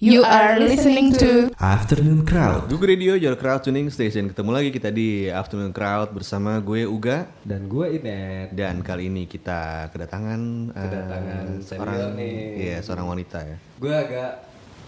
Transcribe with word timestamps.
You 0.00 0.24
are 0.24 0.56
listening 0.56 1.12
to 1.20 1.52
Afternoon 1.60 2.24
Crowd. 2.24 2.72
Google 2.72 2.88
Radio, 2.88 3.12
your 3.20 3.36
crowd 3.36 3.60
tuning 3.60 3.92
station. 3.92 4.32
Ketemu 4.32 4.48
lagi 4.48 4.72
kita 4.72 4.88
di 4.88 5.28
Afternoon 5.28 5.76
Crowd 5.76 6.16
bersama 6.16 6.56
gue 6.56 6.88
Uga 6.88 7.28
Dan 7.44 7.68
gue 7.68 8.00
Inet. 8.00 8.56
dan 8.56 8.80
kali 8.80 9.12
ini 9.12 9.28
kita 9.28 9.92
kedatangan 9.92 10.40
eh, 10.72 10.84
Kedatangan 10.88 11.44
seorang 11.60 11.96
senior 12.00 12.10
nih. 12.16 12.32
iya 12.56 12.76
seorang 12.80 13.12
wanita 13.12 13.44
ya. 13.44 13.56
Gue 13.76 13.92
agak 13.92 14.32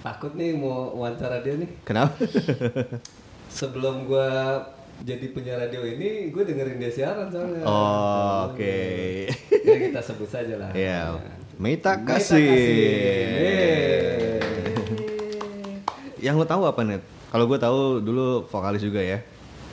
takut 0.01 0.33
nih 0.33 0.56
mau 0.56 0.96
wawancara 0.96 1.45
dia 1.45 1.61
nih. 1.61 1.69
Kenapa? 1.85 2.17
Sebelum 3.61 4.09
gue 4.09 4.29
jadi 5.05 5.29
penyiar 5.29 5.69
radio 5.69 5.85
ini, 5.85 6.33
gue 6.33 6.41
dengerin 6.41 6.81
dia 6.81 6.89
siaran 6.89 7.29
soalnya. 7.29 7.69
Oh, 7.69 8.49
Oke. 8.49 9.29
Jadi 9.29 9.79
kita 9.93 10.01
sebut 10.01 10.33
saja 10.33 10.57
lah. 10.57 10.73
Iya. 10.73 11.21
Meita 11.61 12.01
Meita 12.01 12.17
kasih. 12.17 12.49
Kasih. 12.49 14.33
Yang 16.23 16.34
lo 16.39 16.46
tahu 16.46 16.62
apa 16.64 16.80
net? 16.86 17.02
Kalau 17.34 17.51
gue 17.51 17.59
tahu 17.59 17.98
dulu 17.98 18.47
vokalis 18.47 18.78
juga 18.78 19.02
ya. 19.02 19.19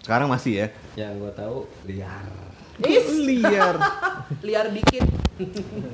Sekarang 0.01 0.25
masih 0.25 0.65
ya. 0.65 0.67
Yang 0.97 1.13
gue 1.21 1.31
tahu 1.37 1.57
liar. 1.85 2.25
Is 2.81 3.05
Liar. 3.29 3.75
liar 4.41 4.65
dikit. 4.73 5.05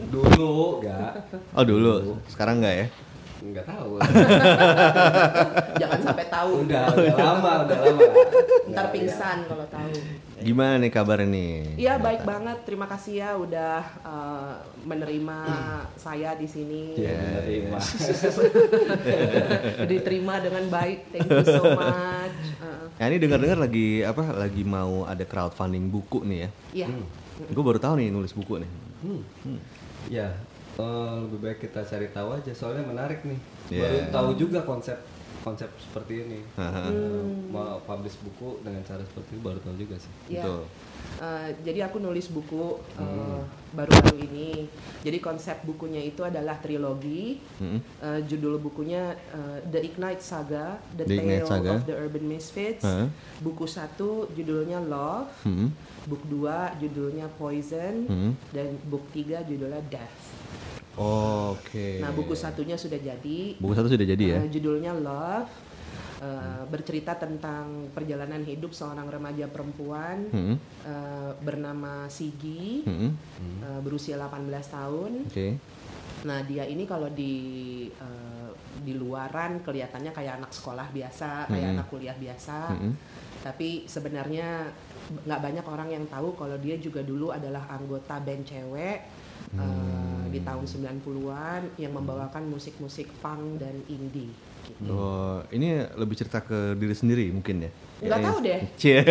Dulu 0.07 0.79
gak? 0.79 1.27
Oh 1.51 1.65
dulu. 1.67 2.15
Sekarang 2.31 2.63
enggak 2.63 2.75
ya? 2.77 2.87
Nggak 3.45 3.65
tahu. 3.67 3.91
Jangan 5.81 5.99
sampai 6.01 6.25
tahu. 6.31 6.51
udah, 6.65 6.83
udah 6.93 7.15
lama, 7.17 7.51
udah 7.67 7.77
lama. 7.77 8.01
Ntar 8.01 8.69
Nggak, 8.69 8.87
pingsan 8.91 9.37
kalau 9.45 9.65
tahu. 9.69 9.93
Gimana 10.35 10.73
nih 10.81 10.91
kabarnya 10.91 11.27
nih? 11.29 11.53
Iya 11.77 11.93
baik 12.01 12.21
banget. 12.25 12.57
Terima 12.65 12.85
kasih 12.89 13.13
ya 13.21 13.29
udah 13.37 13.77
eh, 14.03 14.53
menerima 14.83 15.37
saya 16.05 16.33
di 16.35 16.47
sini. 16.49 16.97
Ya, 16.97 17.45
menerima. 17.45 17.77
Diterima 19.91 20.41
dengan 20.41 20.63
baik. 20.67 20.99
Thank 21.13 21.29
you 21.29 21.45
so 21.45 21.63
much. 21.73 22.35
Eh, 22.61 22.83
Ya 22.95 23.11
ini 23.11 23.19
dengar-dengar 23.19 23.59
lagi 23.59 24.07
apa? 24.07 24.23
Lagi 24.31 24.63
mau 24.63 25.03
ada 25.03 25.27
crowdfunding 25.27 25.91
buku 25.91 26.23
nih 26.23 26.37
ya. 26.39 26.49
Iya. 26.71 26.87
Gue 27.51 27.63
baru 27.63 27.75
tahu 27.75 27.99
nih 27.99 28.07
nulis 28.07 28.31
buku 28.31 28.63
nih. 28.63 28.71
Hmm. 29.03 29.21
Ya, 30.07 30.31
eh, 30.79 31.15
lebih 31.27 31.39
baik 31.39 31.59
kita 31.67 31.81
cari 31.87 32.07
tahu 32.11 32.29
aja 32.35 32.51
soalnya 32.51 32.83
menarik 32.83 33.23
nih. 33.23 33.39
Iya. 33.71 33.81
Baru 33.81 33.97
tahu 34.11 34.29
juga 34.37 34.59
konsep 34.61 34.97
konsep 35.45 35.69
seperti 35.77 36.13
ini. 36.25 36.39
Eh, 36.57 37.23
Mau 37.47 37.77
publish 37.79 38.17
buku 38.19 38.59
dengan 38.59 38.81
cara 38.81 38.99
seperti 38.99 39.29
itu 39.31 39.41
baru 39.41 39.61
tahu 39.61 39.77
juga 39.77 39.95
sih. 39.95 40.11
Betul. 40.27 40.65
Eh, 41.15 41.49
jadi 41.61 41.85
aku 41.85 41.97
nulis 41.97 42.27
buku 42.27 42.81
eh, 42.97 43.41
baru-baru 43.71 44.17
ini. 44.21 44.65
Jadi 44.99 45.17
konsep 45.19 45.61
bukunya 45.63 46.01
itu 46.01 46.19
adalah 46.19 46.57
trilogi. 46.57 47.37
Mm-mm. 47.61 47.79
Eh, 48.01 48.19
judul 48.25 48.57
bukunya 48.57 49.13
eh, 49.29 49.59
The 49.63 49.85
Ignite 49.85 50.19
Saga, 50.19 50.81
The, 50.91 51.05
The 51.05 51.15
Ignite 51.15 51.45
Tale 51.45 51.51
Saga. 51.53 51.71
of 51.71 51.85
the 51.85 51.95
Urban 51.95 52.25
Misfits. 52.25 52.83
Heeh. 52.83 53.07
Buku 53.39 53.65
satu 53.65 54.09
judulnya 54.33 54.81
Love, 54.81 55.29
Hmm. 55.45 55.69
book 56.03 56.25
dua 56.25 56.73
judulnya 56.75 57.29
Poison, 57.31 57.95
Hmm. 58.05 58.31
dan 58.49 58.75
book 58.83 59.05
tiga 59.11 59.39
judulnya 59.41 59.79
Death. 59.87 60.17
Oke. 60.95 61.99
Nah 61.99 62.11
buku 62.11 62.33
satunya 62.33 62.75
sudah 62.75 62.95
jadi. 62.95 63.59
Buku 63.59 63.73
satu 63.73 63.87
sudah 63.87 64.07
jadi 64.07 64.23
ya. 64.23 64.37
Eh, 64.41 64.49
judulnya 64.49 64.95
Love, 64.95 65.51
eh, 66.19 66.63
bercerita 66.65 67.15
tentang 67.15 67.91
perjalanan 67.91 68.39
hidup 68.41 68.71
seorang 68.71 69.05
remaja 69.05 69.47
perempuan 69.47 70.31
Hmm. 70.31 70.55
eh, 70.83 71.31
bernama 71.39 72.07
Sigi, 72.07 72.87
Hmm. 72.87 73.11
eh, 73.61 73.79
berusia 73.83 74.15
18 74.15 74.71
tahun. 74.71 75.27
Oke. 75.27 75.59
Nah 76.25 76.41
dia 76.41 76.63
ini 76.63 76.87
kalau 76.87 77.11
di 77.11 77.33
eh, 77.91 78.49
di 78.81 78.93
luaran 78.93 79.59
kelihatannya 79.61 80.11
kayak 80.11 80.39
anak 80.39 80.51
sekolah 80.51 80.87
biasa, 80.89 81.47
kayak 81.47 81.67
Mhm. 81.69 81.73
anak 81.75 81.87
kuliah 81.89 82.15
biasa. 82.15 82.57
Mhm. 82.71 82.91
Tapi 83.41 83.85
sebenarnya 83.85 84.71
nggak 85.05 85.37
banyak 85.37 85.65
orang 85.69 85.89
yang 85.91 86.05
tahu 86.09 86.33
kalau 86.33 86.57
dia 86.57 86.81
juga 86.81 87.05
dulu 87.05 87.29
adalah 87.29 87.69
anggota 87.69 88.17
band 88.17 88.41
cewek 88.41 88.99
eh, 89.51 89.57
Hmm. 89.57 90.27
di 90.27 90.39
tahun 90.39 90.65
90-an 90.65 91.61
yang 91.75 91.91
membawakan 91.91 92.43
musik-musik 92.45 93.07
punk 93.17 93.57
dan 93.57 93.79
indie. 93.85 94.31
Gitu. 94.65 94.89
Oh, 94.89 95.45
ini 95.49 95.77
lebih 95.93 96.15
cerita 96.15 96.39
ke 96.39 96.73
diri 96.73 96.91
sendiri 96.91 97.29
mungkin 97.29 97.61
ya? 97.61 97.71
Nggak 97.97 98.19
tahu 98.19 98.37
deh. 98.41 98.59
Cie. 98.75 98.97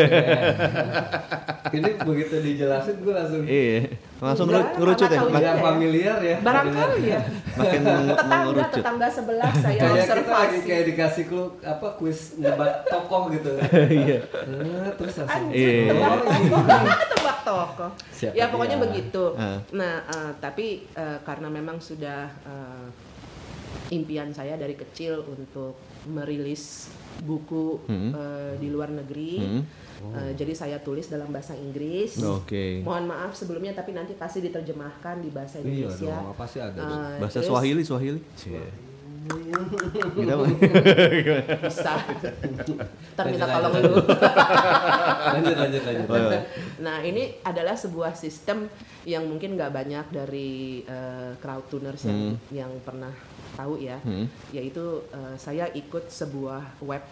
ini 1.72 1.90
begitu 1.96 2.34
dijelasin 2.38 2.96
gue 2.98 3.14
langsung 3.14 3.42
Iya. 3.44 3.86
Langsung 4.18 4.46
Enggak, 4.46 4.60
ngeru- 4.60 4.76
ngerucut 4.76 5.00
ya. 5.00 5.08
nggak 5.08 5.16
tahu 5.16 5.30
Mak- 5.30 5.38
juga. 5.38 5.46
yang 5.46 5.62
familiar 5.62 6.16
ya. 6.20 6.36
Barangkali 6.40 7.00
ya. 7.06 7.20
Makin 7.54 7.80
meng- 7.80 8.08
Tetangga 8.10 8.36
mengerucut. 8.42 8.74
tetangga 8.74 9.06
sebelah 9.08 9.52
saya 9.54 9.78
Kayak 9.78 9.94
kita 9.94 9.94
lagi 9.94 10.02
observasi. 10.26 10.66
kayak 10.66 10.84
dikasih 10.84 11.24
clue 11.24 11.48
apa 11.62 11.88
kuis 11.94 12.18
nebak 12.36 12.70
tokoh 12.84 13.22
gitu. 13.30 13.52
Iya. 14.02 14.18
Eh, 14.26 14.90
terus 14.92 15.14
langsung. 15.16 15.48
Iya. 15.48 15.94
Oh, 17.44 17.68
tokoh. 17.68 17.90
Siapa 18.10 18.32
ya 18.32 18.48
pokoknya 18.48 18.76
dia? 18.76 18.84
begitu. 18.84 19.24
Ah. 19.34 19.58
Nah, 19.70 19.94
eh, 20.02 20.32
tapi 20.38 20.66
eh, 20.88 21.18
karena 21.20 21.48
memang 21.48 21.76
sudah 21.78 22.24
eh, 22.42 22.86
impian 23.90 24.30
saya 24.30 24.54
dari 24.54 24.74
kecil 24.74 25.20
untuk 25.22 25.76
merilis 26.06 26.88
buku 27.20 27.84
Hmm. 27.84 28.10
eh, 28.10 28.52
di 28.56 28.68
luar 28.68 28.88
negeri. 28.90 29.34
Hmm. 29.38 29.62
Eh, 30.04 30.32
jadi 30.34 30.52
saya 30.52 30.76
tulis 30.78 31.06
dalam 31.06 31.28
bahasa 31.28 31.52
Inggris. 31.54 32.16
Oke. 32.18 32.80
Mohon 32.80 33.04
maaf 33.08 33.32
sebelumnya 33.32 33.72
tapi 33.72 33.92
nanti 33.92 34.12
pasti 34.12 34.40
diterjemahkan 34.40 35.16
di 35.18 35.28
bahasa 35.28 35.58
Iya 35.58 35.88
Indonesia. 35.88 36.12
dong, 36.12 36.34
pasti 36.34 36.58
ada. 36.58 36.80
Eh, 36.80 37.16
Bahasa 37.18 37.38
terus 37.38 37.48
Swahili, 37.48 37.82
Swahili. 37.82 38.20
Cie. 38.34 38.60
Mah. 39.24 40.50
bisa. 41.62 41.92
Ntar 43.14 43.24
minta 43.24 43.46
Lanjut, 43.46 43.54
tolong 43.54 43.72
lanjut. 43.72 43.90
lu. 43.90 44.02
lanjut 45.26 45.56
lanjut 45.56 45.82
lanjut. 45.82 46.06
Oh, 46.06 46.18
iya. 46.20 46.40
Nah 46.78 46.96
ini 47.00 47.22
adalah 47.40 47.74
sebuah 47.74 48.12
sistem 48.14 48.68
yang 49.04 49.24
mungkin 49.24 49.54
nggak 49.54 49.72
banyak 49.72 50.06
dari 50.10 50.52
eh, 50.82 51.32
crowd 51.38 51.64
tuners 51.68 52.04
yang, 52.04 52.20
yang 52.50 52.72
pernah 52.80 53.12
tahu 53.54 53.78
ya, 53.78 53.96
Hmm. 54.00 54.26
yaitu 54.50 54.82
eh, 55.08 55.34
saya 55.36 55.70
ikut 55.70 56.10
sebuah 56.10 56.80
web 56.80 57.02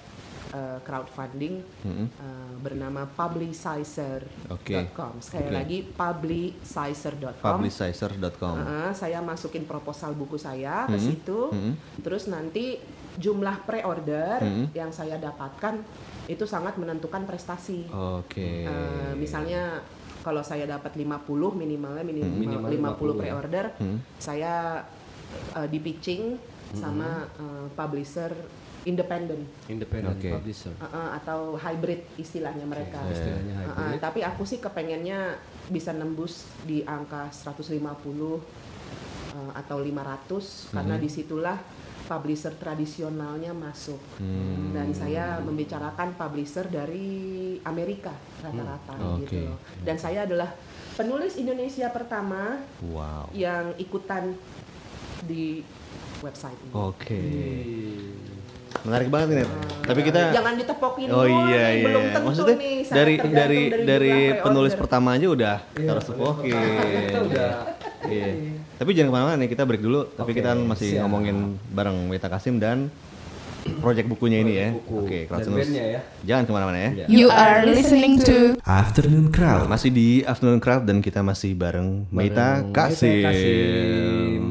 eh, 0.52 0.78
crowdfunding 0.80 1.54
Hmm. 1.82 2.06
eh, 2.06 2.52
bernama 2.60 3.08
publicizer.com. 3.08 4.52
Oke. 4.52 4.76
Sekali 5.18 5.48
Oke. 5.48 5.54
lagi 5.54 5.78
publicizer.com. 5.82 7.40
Publicizer.com. 7.40 8.56
Heeh, 8.58 8.90
saya 8.92 9.18
masukin 9.18 9.64
proposal 9.64 10.12
buku 10.12 10.36
saya 10.36 10.84
ke 10.86 10.94
Hmm. 10.94 11.02
situ, 11.02 11.40
Hmm. 11.48 11.74
terus 12.00 12.26
nanti 12.26 12.78
jumlah 13.14 13.64
pre-order 13.64 14.40
Hmm. 14.40 14.66
yang 14.72 14.88
saya 14.88 15.16
dapatkan 15.16 15.80
itu 16.26 16.44
sangat 16.44 16.76
menentukan 16.76 17.24
prestasi. 17.24 17.84
Oke. 17.90 18.64
Eh, 18.64 19.12
misalnya 19.14 19.82
kalau 20.20 20.40
saya 20.40 20.64
dapat 20.64 20.94
50 20.94 21.50
minimalnya 21.52 22.00
Hmm. 22.00 22.08
minimal, 22.08 22.38
Minimal 22.38 22.70
50 22.70 22.78
50 22.78 23.12
ya. 23.12 23.18
pre-order, 23.18 23.64
Hmm. 23.76 23.98
saya 24.16 24.54
eh, 25.54 25.64
di 25.66 25.78
pitching 25.78 26.36
sama 26.72 27.24
eh, 27.26 27.66
publisher 27.70 28.32
independen 28.84 29.46
Independent 29.66 30.18
Oke. 30.18 30.30
publisher. 30.32 30.74
Eh, 30.74 30.84
eh, 30.84 31.10
atau 31.16 31.54
hybrid 31.54 32.02
istilahnya 32.16 32.66
mereka. 32.66 32.98
Istilahnya 33.06 33.54
Eh, 33.54 33.62
eh, 33.62 33.68
hybrid. 33.68 34.00
tapi 34.00 34.20
aku 34.20 34.42
sih 34.42 34.58
kepengennya 34.58 35.38
bisa 35.68 35.90
nembus 35.90 36.44
di 36.62 36.82
angka 36.82 37.30
150 37.30 38.42
eh, 39.30 39.50
atau 39.54 39.78
500 39.78 40.68
karena 40.68 40.96
Hmm. 40.96 41.02
di 41.02 41.08
situlah 41.08 41.56
publisher 42.02 42.52
tradisionalnya 42.52 43.54
masuk. 43.54 43.96
Hmm. 44.18 44.74
Dan 44.74 44.90
saya 44.92 45.38
membicarakan 45.38 46.12
publisher 46.12 46.66
dari 46.66 47.08
Amerika 47.62 48.12
rata-rata 48.42 48.92
Hmm. 48.92 49.22
gitu 49.22 49.38
Oke. 49.38 49.46
loh. 49.46 49.58
Dan 49.80 49.96
saya 49.96 50.26
adalah 50.26 50.50
penulis 50.92 51.38
Indonesia 51.38 51.88
pertama 51.88 52.60
Wow. 52.82 53.30
yang 53.32 53.72
ikutan 53.78 54.34
di 55.22 55.62
website 56.20 56.58
ini. 56.60 56.74
Oke. 56.74 57.22
Menarik 58.82 59.08
banget 59.14 59.28
nih. 59.42 59.48
Tapi 59.82 60.00
kita 60.02 60.20
Jangan 60.34 60.54
ditepokin 60.58 61.06
Oh 61.10 61.26
iya 61.26 61.64
nih, 61.70 61.78
iya. 61.78 61.84
belum 61.86 62.02
tentu 62.10 62.26
Maksudnya 62.26 62.56
nih, 62.58 62.76
dari 62.90 63.14
dari 63.18 63.60
dari 63.86 64.14
jumlah 64.34 64.42
penulis 64.42 64.74
pertama 64.74 65.14
aja 65.14 65.26
udah 65.30 65.56
harus 65.78 66.06
oke. 66.10 66.50
Kita 66.50 67.18
udah 67.30 67.50
Iya. 68.02 68.58
Tapi 68.82 68.90
jangan 68.98 69.08
ke 69.08 69.14
mana-mana 69.14 69.36
nih, 69.38 69.48
kita 69.54 69.62
break 69.62 69.82
dulu. 69.82 70.10
Tapi 70.10 70.30
kita 70.34 70.58
masih 70.58 70.98
siap. 70.98 71.06
ngomongin 71.06 71.54
bareng 71.70 72.10
Weta 72.10 72.26
Kasim 72.26 72.58
dan 72.58 72.90
project 73.78 74.10
bukunya 74.10 74.42
ini 74.42 74.52
ya. 74.58 74.68
buku. 74.74 75.06
Oke, 75.06 75.18
Crowdtuners. 75.30 75.70
bandnya 75.70 75.84
ya. 75.86 76.00
Jangan 76.26 76.42
ke 76.42 76.52
mana-mana 76.52 76.78
ya. 76.82 76.90
Iya. 76.90 77.06
You 77.06 77.26
are 77.30 77.62
listening 77.62 78.18
to 78.26 78.58
Afternoon 78.66 79.30
Crowd. 79.30 79.70
Masih 79.70 79.94
di 79.94 80.26
Afternoon 80.26 80.58
Crowd 80.58 80.82
dan 80.82 80.98
kita 80.98 81.22
masih 81.22 81.54
bareng 81.54 82.10
Bareng 82.10 82.74
Kasim. 82.74 83.22
Kasim. 83.22 84.42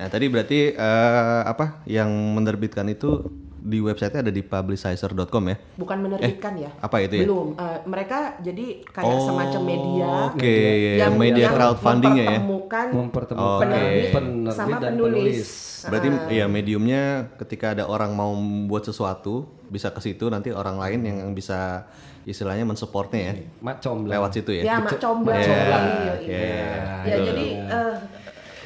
Nah 0.00 0.06
tadi 0.08 0.26
berarti 0.32 0.72
eh, 0.72 1.40
apa 1.44 1.84
yang 1.84 2.08
menerbitkan 2.08 2.88
itu 2.88 3.28
di 3.62 3.78
website 3.78 4.18
ada 4.18 4.34
di 4.34 4.42
publicizer.com 4.42 5.44
ya. 5.46 5.56
bukan 5.78 5.98
menerbitkan 6.02 6.52
ya 6.58 6.70
apa 6.82 6.96
itu 7.06 7.22
ya? 7.22 7.24
belum 7.30 7.48
Eh, 7.54 7.78
mereka 7.86 8.18
jadi 8.42 8.82
kayak 8.90 9.06
Oh, 9.06 9.22
semacam 9.22 9.62
media 9.62 10.10
Oke, 10.34 10.56
yang 10.98 11.14
media 11.14 11.46
yang 11.46 11.54
crowdfunding 11.54 12.14
ya. 12.18 12.26
mempertemukan 12.42 12.86
mempertemukan 12.90 13.54
Oke. 13.54 13.62
penerbit 13.62 14.10
penerbit 14.10 14.54
sama 14.56 14.76
dan 14.82 14.92
penulis. 14.98 15.48
Berarti 15.82 16.08
ya 16.30 16.46
mediumnya 16.46 17.02
ketika 17.38 17.74
ada 17.74 17.84
orang 17.86 18.14
mau 18.14 18.34
membuat 18.34 18.86
sesuatu 18.86 19.46
bisa 19.70 19.94
ke 19.94 20.00
situ 20.02 20.26
nanti 20.26 20.50
orang 20.50 20.78
lain 20.78 21.00
yang 21.06 21.18
bisa 21.34 21.86
istilahnya 22.22 22.62
mensupportnya 22.62 23.20
ya 23.20 23.34
mak 23.58 23.82
lewat 23.82 24.30
situ 24.34 24.50
ya. 24.58 24.62
Ya, 24.62 24.76
mak 24.78 24.98
comblang. 24.98 25.38
Iya, 25.42 25.54
Iya, 25.54 26.14
iya, 26.22 26.38
iya. 26.38 26.78
Ya, 27.02 27.16
jadi 27.30 27.46
eh, 27.66 27.94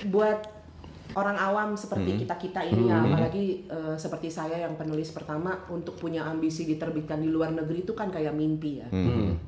buat 0.08 0.55
orang 1.16 1.34
awam 1.34 1.72
seperti 1.72 2.12
Hmm. 2.12 2.20
kita-kita 2.20 2.60
ini 2.62 2.86
ya, 2.86 3.00
apalagi 3.00 3.44
eh, 3.64 3.96
seperti 3.96 4.28
saya 4.28 4.60
yang 4.60 4.74
penulis 4.74 5.10
pertama 5.10 5.48
untuk 5.66 5.96
punya 5.96 6.22
ambisi 6.22 6.62
diterbitkan 6.64 7.18
di 7.18 7.28
luar 7.28 7.50
negeri 7.50 7.82
itu 7.82 7.92
kan 7.92 8.08
kayak 8.08 8.32
mimpi 8.32 8.78
ya. 8.78 8.88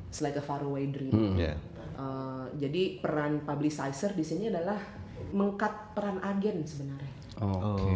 It's 0.07 0.19
like 0.19 0.33
a 0.33 0.41
faraway 0.41 0.87
dream. 0.87 1.13
Ya. 1.35 1.53
Eh, 1.95 2.45
jadi 2.57 2.81
peran 2.97 3.43
publicizer 3.43 4.11
di 4.11 4.23
sini 4.23 4.47
adalah 4.47 4.81
mengkat 5.29 5.69
peran 5.93 6.17
agen 6.19 6.63
sebenarnya. 6.63 7.13
oke 7.37 7.93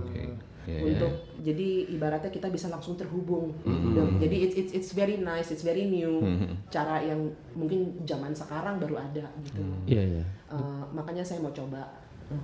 Oke. 0.00 0.22
Ya, 0.62 0.78
ya. 0.78 0.80
untuk 0.86 1.12
jadi 1.38 1.68
ibaratnya 1.90 2.30
kita 2.30 2.46
bisa 2.46 2.70
langsung 2.70 2.94
terhubung 2.94 3.50
Hmm. 3.60 3.92
Dan- 3.92 4.16
jadi 4.16 4.36
it's, 4.42 4.54
it's 4.54 4.72
it's 4.72 4.90
very 4.92 5.18
nice 5.18 5.50
it's 5.50 5.60
very 5.60 5.84
new 5.84 6.22
cara 6.70 7.02
yang 7.02 7.18
mungkin 7.52 7.98
zaman 8.02 8.30
sekarang 8.32 8.78
baru 8.78 8.96
ada 8.96 9.26
gitu 9.42 9.60
iya 9.84 10.02
iya 10.12 10.24
Eh, 10.48 10.82
makanya 10.90 11.20
saya 11.20 11.40
mau 11.40 11.50
coba 11.50 11.80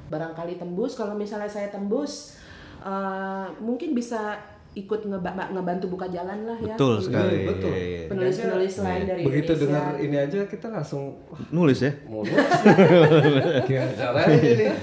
barangkali 0.08 0.56
tembus 0.56 0.92
kalau 0.92 1.12
misalnya 1.12 1.46
saya 1.46 1.68
tembus 1.68 2.36
eh, 2.80 3.46
mungkin 3.58 3.92
bisa 3.92 4.38
ikut 4.70 5.00
ngeba- 5.02 5.50
ngebantu 5.50 5.90
buka 5.90 6.06
jalan 6.06 6.44
lah 6.44 6.54
ya 6.56 6.72
Betul 6.72 7.00
untuk 7.00 7.10
sekali. 7.10 7.38
betul. 7.42 7.72
Iya, 7.72 7.82
iya. 7.82 8.00
penulis-penulis 8.06 8.74
lain 8.78 9.02
dari 9.02 9.22
begitu 9.22 9.50
Indonesia. 9.50 9.64
dengar 9.64 9.94
ini 9.98 10.16
aja 10.16 10.38
kita 10.44 10.66
langsung 10.68 11.02
wah, 11.26 11.40
Nulis 11.50 11.78
ya. 11.80 11.92
nulis 12.04 12.30
gimana 13.66 13.92
caranya 13.92 14.36
ini 14.38 14.64
ya. 14.64 14.74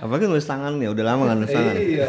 Apalagi 0.00 0.24
nulis 0.26 0.42
tangan 0.44 0.74
ya, 0.76 0.88
udah 0.90 1.04
lama 1.06 1.22
kan 1.24 1.36
nulis 1.38 1.54
tangan. 1.54 1.74
iya 1.76 2.06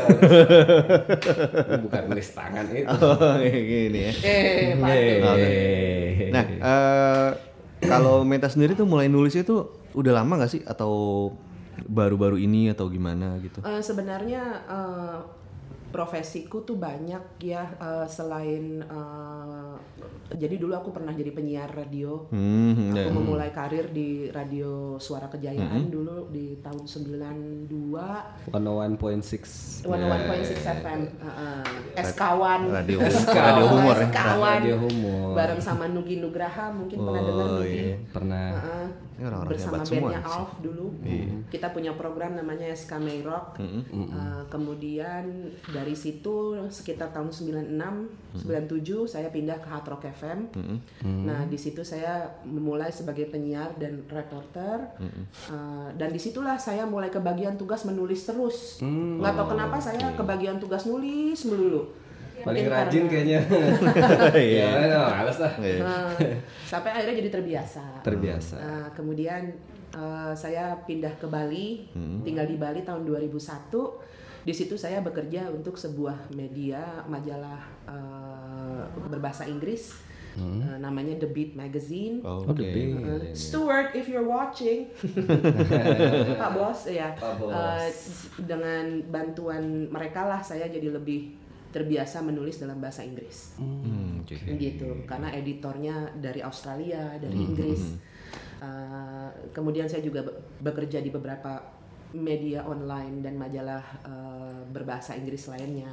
bukan 1.78 2.02
nulis 2.08 2.30
tangan 2.32 2.66
itu 2.68 2.88
Oh, 2.90 3.16
kayak 3.36 3.62
gini 3.64 4.00
ya. 4.00 4.12
eh. 4.24 5.22
Ade. 5.22 5.54
Nah, 6.32 6.44
eh, 6.48 7.30
kalau 7.84 8.24
Meta 8.24 8.48
sendiri 8.48 8.74
tuh 8.74 8.88
mulai 8.88 9.06
nulisnya 9.06 9.44
tuh 9.44 9.70
udah 9.94 10.14
lama 10.16 10.40
gak 10.40 10.52
sih 10.52 10.62
atau 10.64 11.30
baru-baru 11.84 12.38
ini 12.38 12.70
atau 12.70 12.88
gimana 12.88 13.36
gitu? 13.40 13.60
Eh, 13.62 13.80
sebenarnya 13.80 14.44
eh, 14.66 15.18
profesiku 15.88 16.60
tuh 16.62 16.76
banyak 16.76 17.24
ya 17.40 17.64
eh, 17.76 18.06
selain 18.06 18.82
eh, 18.82 19.74
jadi 20.26 20.58
dulu 20.58 20.74
aku 20.74 20.90
pernah 20.90 21.14
jadi 21.14 21.30
penyiar 21.30 21.70
radio. 21.70 22.26
Hmm, 22.28 22.92
Aku 22.92 22.98
ya. 22.98 23.14
memulai 23.14 23.54
karir 23.54 23.94
di 23.94 24.28
radio 24.28 24.98
Suara 24.98 25.30
Kejayaan 25.30 25.88
dulu 25.88 26.28
di 26.28 26.58
tahun 26.60 26.82
92 26.82 28.50
101.6 28.50 29.86
101.6 29.86 29.86
FM. 30.82 31.02
Heeh. 31.16 31.62
SK1. 31.96 32.60
Radio, 32.68 32.98
SK1. 33.00 33.38
radio 33.48 33.66
humor 33.70 33.96
ya. 33.96 34.08
SK1. 34.10 34.42
Radio 34.60 34.76
humor. 34.82 35.30
Bareng 35.38 35.62
sama 35.62 35.86
Nugi 35.88 36.18
Nugraha 36.18 36.74
mungkin 36.74 36.98
pernah 36.98 37.22
dengar 37.22 37.46
Oh 37.46 37.62
Nugi. 37.62 37.78
iya. 37.78 37.96
pernah 38.10 38.46
Heeh. 38.52 38.88
Ini 39.16 39.24
orang-orang 39.32 39.52
bersama 39.56 39.76
hebat 39.80 39.88
semua 39.88 40.00
bandnya 40.00 40.20
nih 40.20 40.28
sih. 40.28 40.36
Alf 40.36 40.52
dulu. 40.60 40.88
Kita 41.48 41.68
punya 41.72 41.92
program 41.96 42.32
namanya 42.36 42.68
SK 42.76 42.92
May 43.00 43.20
Rock 43.24 43.48
Uh, 43.96 44.44
kemudian 44.52 45.52
dari 45.72 45.96
situ 45.96 46.56
sekitar 46.68 47.12
tahun 47.16 47.32
96 47.32 48.44
97 48.44 49.08
saya 49.08 49.28
pindah 49.32 49.58
ke 49.62 49.68
Hard 49.68 49.88
Rock 49.88 50.04
FM 50.12 50.40
nah 51.26 51.48
di 51.48 51.56
situ 51.56 51.82
saya 51.84 52.28
memulai 52.44 52.92
sebagai 52.92 53.28
penyiar 53.32 53.76
dan 53.80 54.04
reporter. 54.08 54.92
Uh, 55.50 55.90
dan 55.96 56.12
di 56.12 56.20
situlah 56.20 56.60
saya 56.60 56.84
mulai 56.84 57.08
kebagian 57.10 57.56
tugas 57.56 57.88
menulis 57.88 58.28
terus. 58.28 58.80
Nggak 58.84 59.34
tahu 59.36 59.48
kenapa 59.56 59.78
saya 59.80 60.12
kebagian 60.16 60.58
tugas 60.60 60.84
nulis 60.88 61.40
melulu 61.48 62.05
paling 62.46 62.66
rajin 62.66 63.04
karena- 63.04 63.12
kayaknya 63.12 63.40
Iya. 64.54 64.68
ya 64.86 65.02
males 65.12 65.38
lah 65.38 65.54
Iya. 65.58 65.82
Nah, 65.82 66.10
sampai 66.64 66.90
akhirnya 66.92 67.16
jadi 67.20 67.32
terbiasa. 67.32 67.84
terbiasa 68.00 68.56
Nah, 68.56 68.88
kemudian 68.92 69.42
eh, 69.92 70.34
saya 70.34 70.78
pindah 70.82 71.16
ke 71.16 71.26
Bali, 71.26 71.90
tinggal 72.22 72.46
di 72.46 72.56
Bali 72.56 72.82
tahun 72.82 73.02
2001. 73.04 73.34
Di 74.42 74.54
situ 74.54 74.76
saya 74.76 75.00
bekerja 75.00 75.50
untuk 75.50 75.74
sebuah 75.74 76.30
media 76.32 76.78
majalah 77.04 77.66
eh, 77.86 78.82
berbahasa 79.04 79.44
Inggris, 79.44 79.98
eh, 80.36 80.78
namanya 80.78 81.18
The 81.18 81.26
Beat 81.26 81.56
Magazine. 81.56 82.22
Oh, 82.22 82.46
The 82.46 82.54
oke. 82.54 82.66
Beat. 82.68 82.90
Eh, 83.02 83.34
Stuart, 83.34 83.94
if 83.94 84.06
you're 84.06 84.28
watching, 84.28 84.86
Pak 86.38 86.52
Bos, 86.52 86.86
ya, 86.88 87.16
Pak 87.16 87.34
Bos. 87.38 87.52
Eh, 87.52 87.90
dengan 88.44 88.86
bantuan 89.08 89.64
mereka 89.88 90.26
lah 90.26 90.42
saya 90.42 90.68
jadi 90.68 90.92
lebih 90.92 91.34
terbiasa 91.76 92.24
menulis 92.24 92.56
dalam 92.64 92.80
bahasa 92.80 93.04
Inggris. 93.04 93.60
Hmm, 93.60 94.24
oke. 94.24 94.32
gitu. 94.56 95.04
Karena 95.04 95.36
editornya 95.36 96.16
dari 96.16 96.40
Australia 96.40 97.20
dari 97.20 97.36
Inggris. 97.36 98.00
Uh, 98.64 99.28
kemudian 99.52 99.84
saya 99.84 100.00
juga 100.00 100.24
be- 100.24 100.40
bekerja 100.64 101.04
di 101.04 101.12
beberapa 101.12 101.60
media 102.16 102.64
online 102.64 103.20
dan 103.20 103.36
majalah 103.36 103.84
uh, 104.08 104.64
berbahasa 104.72 105.20
Inggris 105.20 105.52
lainnya. 105.52 105.92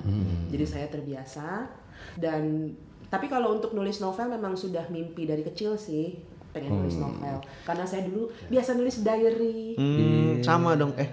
Jadi 0.54 0.64
saya 0.64 0.86
terbiasa. 0.86 1.66
Dan 2.14 2.70
tapi 3.10 3.26
kalau 3.26 3.58
untuk 3.58 3.74
nulis 3.74 3.98
novel 3.98 4.30
memang 4.32 4.54
sudah 4.54 4.86
mimpi 4.88 5.26
dari 5.26 5.42
kecil 5.44 5.76
sih 5.76 6.16
pengen 6.52 6.70
nulis 6.74 6.94
novel 6.94 7.36
karena 7.62 7.80
saya 7.82 8.04
dulu 8.04 8.28
biasa 8.46 8.76
nulis 8.76 9.00
diary 9.00 9.72
Hmm, 9.72 10.38
sama 10.40 10.76
dong. 10.76 10.92
Eh, 10.94 11.08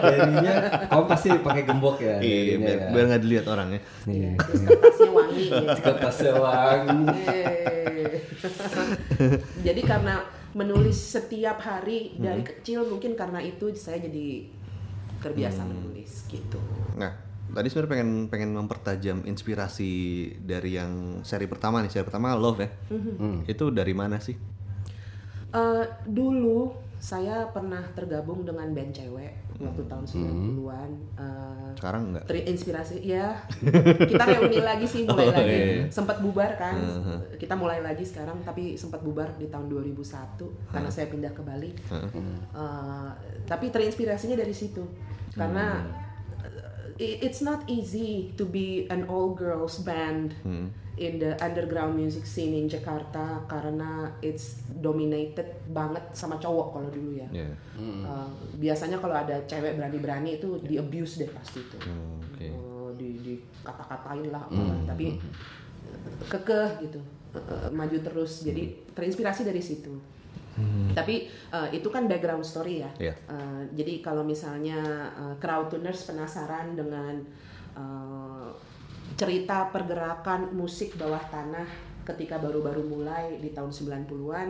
jadinya 0.00 0.54
kamu 0.86 1.04
pasti 1.06 1.28
pakai 1.36 1.62
gembok 1.62 1.98
ya 1.98 2.16
iya, 2.18 2.54
biar, 2.56 2.78
ya. 2.78 2.88
biar 2.90 3.04
nggak 3.04 3.22
dilihat 3.22 3.46
orang 3.46 3.68
ya. 3.68 3.80
Iya. 4.06 4.30
terus 4.38 4.60
kertasnya 4.62 5.10
wangi 5.10 5.46
kertasnya 5.76 6.32
wangi 6.36 7.06
jadi 9.60 9.80
karena 9.82 10.14
menulis 10.52 10.96
setiap 10.96 11.58
hari 11.58 12.16
dari 12.16 12.40
Hmm. 12.40 12.48
kecil 12.48 12.80
mungkin 12.86 13.12
karena 13.12 13.40
itu 13.40 13.68
saya 13.74 13.98
jadi 13.98 14.48
terbiasa 15.18 15.60
Hmm. 15.60 15.70
menulis 15.74 16.24
gitu. 16.26 16.56
Nah, 16.94 17.12
tadi 17.48 17.66
sebenarnya 17.66 17.92
pengen 17.92 18.10
pengen 18.26 18.50
mempertajam 18.54 19.18
inspirasi 19.22 19.90
dari 20.38 20.74
yang 20.74 20.92
seri 21.22 21.44
pertama 21.44 21.78
nih, 21.78 21.90
seri 21.90 22.02
pertama 22.02 22.32
Love 22.32 22.60
ya. 22.60 22.70
Itu 23.44 23.70
dari 23.70 23.92
mana 23.92 24.18
sih? 24.18 24.36
Eh, 25.48 25.84
dulu 26.04 26.72
saya 26.96 27.46
pernah 27.46 27.84
tergabung 27.92 28.42
dengan 28.42 28.72
band 28.72 28.90
cewek 28.90 29.32
waktu 29.56 29.82
tahun 29.84 30.04
90-an. 30.04 30.90
Eh, 31.16 31.68
Sekarang 31.76 32.02
enggak? 32.08 32.24
terinspirasi 32.24 32.96
ya 33.00 33.36
kita 34.02 34.24
reuni 34.26 34.60
lagi 34.60 34.84
sih 34.84 35.04
mulai 35.04 35.28
Oh, 35.28 35.32
lagi 35.34 35.48
iya, 35.50 35.64
iya. 35.76 35.84
sempat 35.88 36.20
bubar 36.20 36.56
kan 36.56 36.76
kita 37.36 37.52
mulai 37.52 37.80
lagi 37.80 38.00
sekarang 38.02 38.40
tapi 38.42 38.74
sempat 38.74 39.00
bubar 39.00 39.28
di 39.34 39.46
tahun 39.46 39.68
2001 39.68 40.40
karena 40.72 40.88
saya 40.88 41.06
pindah 41.06 41.32
ke 41.32 41.40
Bali 41.40 41.70
Eh, 41.72 43.10
tapi 43.44 43.68
terinspirasinya 43.68 44.34
dari 44.34 44.52
situ 44.52 44.82
karena 45.32 45.84
Hmm. 45.84 46.05
It's 46.98 47.40
not 47.40 47.64
easy 47.66 48.32
to 48.32 48.44
be 48.44 48.88
an 48.88 49.04
all 49.06 49.30
girls 49.30 49.80
band 49.80 50.32
Hmm. 50.40 50.68
in 50.96 51.18
the 51.18 51.36
underground 51.38 51.92
music 51.92 52.24
scene 52.24 52.56
in 52.56 52.64
Jakarta 52.66 53.20
karena 53.44 54.08
it's 54.18 54.64
dominated 54.74 55.44
banget 55.68 56.00
sama 56.10 56.36
cowok 56.36 56.72
kalau 56.72 56.88
dulu 56.88 57.12
ya 57.14 57.28
Iya. 57.30 57.52
Uh, 58.02 58.24
biasanya 58.56 58.96
kalau 58.96 59.12
ada 59.12 59.36
cewek 59.44 59.76
berani-berani 59.76 60.36
itu 60.36 60.56
di 60.62 60.76
abuse 60.76 61.20
deh 61.20 61.28
pasti 61.28 61.60
itu 61.60 61.76
Hmm, 61.78 62.16
oke. 62.18 62.46
Uh, 62.48 62.88
di, 62.94 63.08
di 63.18 63.34
kata-katain 63.60 64.32
lah 64.32 64.40
apalah. 64.42 64.88
tapi 64.88 65.20
kekeh 66.26 66.68
gitu 66.82 67.00
uh, 67.36 67.68
maju 67.70 67.96
terus 68.00 68.42
jadi 68.42 68.64
terinspirasi 68.92 69.44
dari 69.44 69.60
situ 69.60 69.92
tapi 70.96 71.28
uh, 71.52 71.68
itu 71.68 71.88
kan 71.92 72.08
background 72.08 72.44
story 72.44 72.80
ya. 72.80 72.90
Iya. 72.96 73.14
Uh, 73.28 73.62
jadi 73.76 74.00
kalau 74.00 74.24
misalnya 74.24 74.80
uh, 75.12 75.34
crowdtuners 75.36 76.08
penasaran 76.08 76.72
dengan 76.72 77.20
uh, 77.76 78.48
cerita 79.16 79.68
pergerakan 79.68 80.56
musik 80.56 80.96
bawah 80.96 81.20
tanah 81.28 81.68
ketika 82.06 82.38
baru-baru 82.38 82.86
mulai 82.86 83.36
di 83.42 83.50
tahun 83.50 83.74
90-an 83.74 84.48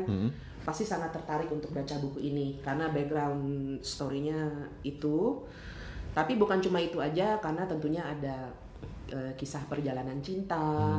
pasti 0.66 0.82
sangat 0.82 1.14
tertarik 1.14 1.46
untuk 1.54 1.70
baca 1.70 1.94
buku 2.02 2.18
ini. 2.18 2.58
Karena 2.58 2.90
background 2.90 3.78
story-nya 3.86 4.66
itu. 4.82 5.46
Tapi 6.10 6.34
bukan 6.34 6.58
cuma 6.58 6.82
itu 6.82 6.98
aja 6.98 7.38
karena 7.38 7.68
tentunya 7.70 8.02
ada 8.02 8.50
eh, 9.12 9.32
kisah 9.38 9.62
perjalanan 9.68 10.18
cinta 10.24 10.96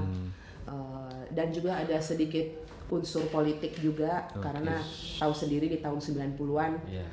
eh, 0.64 1.22
dan 1.34 1.50
juga 1.50 1.74
ada 1.74 1.98
sedikit 1.98 2.46
unsur 2.90 3.28
politik 3.28 3.76
juga 3.76 4.24
karena 4.34 4.80
tahu 5.14 5.30
sendiri 5.30 5.68
di 5.68 5.78
tahun 5.78 5.98
90-an 5.98 6.72
Iya. 6.86 7.04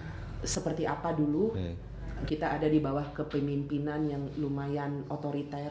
seperti 0.40 0.85
apa 0.85 1.11
dulu 1.11 1.52
Iya. 1.52 1.73
kita 2.25 2.52
ada 2.52 2.64
di 2.64 2.78
bawah 2.78 3.04
kepemimpinan 3.12 4.04
yang 4.04 4.23
lumayan 4.37 5.00
otoriter. 5.07 5.71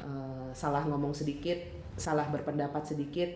Eh, 0.00 0.48
salah 0.52 0.82
ngomong 0.84 1.10
sedikit, 1.10 1.56
salah 1.94 2.26
berpendapat 2.28 2.82
sedikit, 2.84 3.26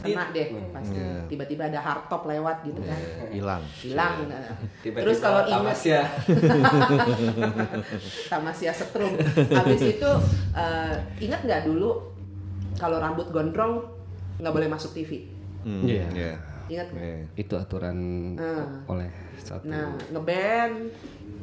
kena 0.00 0.30
deh 0.30 0.46
pasti. 0.68 0.96
Iya. 0.96 1.26
Tiba-tiba 1.28 1.62
ada 1.66 1.78
hardtop 1.78 2.22
lewat 2.24 2.62
gitu 2.62 2.80
kan, 2.80 2.98
Eh, 2.98 3.28
hilang. 3.34 3.62
hilang. 3.78 4.14
Nah, 4.26 4.40
Tiba-tiba 4.80 5.02
Terus 5.04 5.18
kalau 5.20 5.40
ingat 5.44 5.76
Tamasya. 5.76 6.00
Tamasya 8.30 8.70
setrum. 8.72 9.12
Habis 9.50 9.80
itu 9.96 10.10
eh, 10.54 10.94
ingat 11.20 11.40
nggak 11.44 11.62
dulu 11.64 11.90
kalau 12.74 12.98
rambut 12.98 13.28
gondrong 13.30 13.82
nggak 14.36 14.52
boleh 14.52 14.68
masuk 14.68 14.90
TV. 14.92 15.30
Hmm, 15.62 15.82
Iya. 15.82 16.04
iya. 16.10 16.32
Ingat 16.66 16.86
nggak? 16.90 17.02
Iya. 17.02 17.18
Itu 17.36 17.54
aturan 17.54 17.98
Ah. 18.34 18.66
oleh 18.86 19.10
satu. 19.36 19.64
Nah, 19.64 19.92
ngeband 20.08 20.90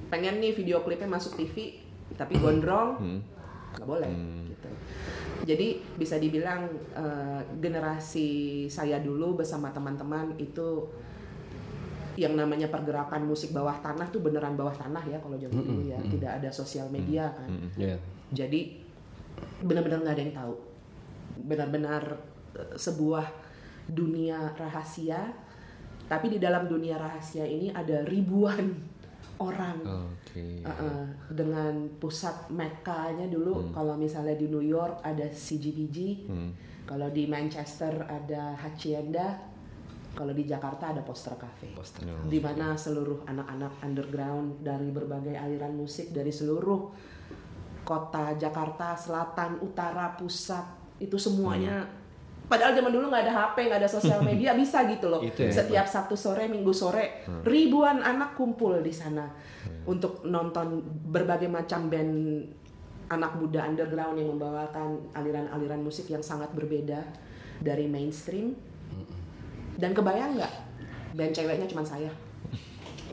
pengen 0.07 0.37
nih 0.37 0.51
video 0.51 0.81
klipnya 0.81 1.07
masuk 1.07 1.35
TV 1.35 1.79
tapi 2.13 2.35
gondrong 2.35 2.97
Hmm. 2.97 3.19
nggak 3.71 3.87
boleh 3.87 4.11
gitu. 4.47 4.69
Jadi 5.43 5.67
bisa 5.95 6.15
dibilang 6.15 6.67
eh, 6.91 7.41
generasi 7.57 8.29
saya 8.67 8.99
dulu 8.99 9.37
bersama 9.37 9.69
teman-teman 9.69 10.35
itu 10.37 10.85
yang 12.13 12.35
namanya 12.35 12.67
pergerakan 12.67 13.23
musik 13.23 13.49
bawah 13.49 13.79
tanah 13.79 14.03
tuh 14.05 14.19
beneran 14.19 14.53
bawah 14.53 14.75
tanah 14.75 14.99
ya 15.01 15.15
kalau 15.17 15.39
zaman 15.39 15.63
dulu 15.63 15.81
ya 15.87 15.97
tidak 16.03 16.31
ada 16.37 16.49
sosial 16.51 16.91
media 16.91 17.31
kan. 17.31 17.47
Iya. 17.73 17.95
Jadi 18.29 18.83
benar-benar 19.61 20.03
nggak 20.03 20.13
ada 20.13 20.21
yang 20.21 20.35
tahu. 20.35 20.53
Benar-benar 21.41 22.03
sebuah 22.75 23.25
dunia 23.87 24.53
rahasia. 24.55 25.31
Tapi 26.07 26.27
di 26.27 26.39
dalam 26.43 26.67
dunia 26.67 26.99
rahasia 26.99 27.47
ini 27.47 27.71
ada 27.71 28.03
ribuan 28.03 28.75
orang. 29.49 29.79
Oke. 30.11 30.63
Uh-uh. 30.63 31.03
dengan 31.31 31.91
pusat 31.99 32.47
Mekka-nya 32.51 33.27
dulu 33.27 33.71
kalau 33.75 33.99
misalnya 33.99 34.35
di 34.39 34.47
New 34.47 34.63
York 34.63 35.03
ada 35.03 35.27
CGBG, 35.27 36.27
kalau 36.87 37.11
di 37.11 37.27
Manchester 37.27 38.07
ada 38.07 38.55
Hacienda, 38.55 39.51
kalau 40.11 40.35
di 40.35 40.43
Jakarta 40.43 40.91
ada 40.91 41.01
Poster 41.03 41.35
Cafe. 41.39 41.71
Di 42.27 42.39
mana 42.43 42.75
seluruh 42.75 43.23
anak-anak 43.27 43.79
underground 43.83 44.59
dari 44.59 44.91
berbagai 44.91 45.35
aliran 45.35 45.75
musik 45.75 46.11
dari 46.11 46.31
seluruh 46.31 46.91
kota 47.87 48.35
Jakarta, 48.35 48.93
selatan, 48.95 49.63
utara, 49.63 50.13
pusat 50.19 50.63
itu 51.01 51.17
semuanya 51.17 52.00
Padahal 52.51 52.75
zaman 52.75 52.91
dulu 52.91 53.07
nggak 53.07 53.23
ada 53.31 53.33
HP, 53.33 53.71
nggak 53.71 53.79
ada 53.79 53.87
sosial 53.87 54.19
media, 54.29 54.51
bisa 54.51 54.83
gitu 54.91 55.07
loh. 55.07 55.23
Itu 55.23 55.47
ya, 55.47 55.55
Setiap 55.55 55.87
Sabtu 55.87 56.19
sore, 56.19 56.51
Minggu 56.51 56.75
sore, 56.75 57.23
ribuan 57.47 58.03
anak 58.03 58.35
kumpul 58.35 58.83
di 58.83 58.91
sana 58.91 59.31
untuk 59.87 60.27
nonton 60.27 60.83
berbagai 61.07 61.47
macam 61.47 61.87
band 61.87 62.43
anak 63.07 63.39
muda 63.39 63.63
underground 63.71 64.19
yang 64.19 64.35
membawakan 64.35 64.99
aliran-aliran 65.15 65.79
musik 65.79 66.11
yang 66.11 66.19
sangat 66.19 66.51
berbeda 66.51 66.99
dari 67.63 67.87
mainstream. 67.87 68.51
Dan 69.79 69.95
kebayang 69.95 70.35
nggak, 70.35 70.53
band 71.15 71.31
ceweknya 71.31 71.71
cuma 71.71 71.87
saya. 71.87 72.11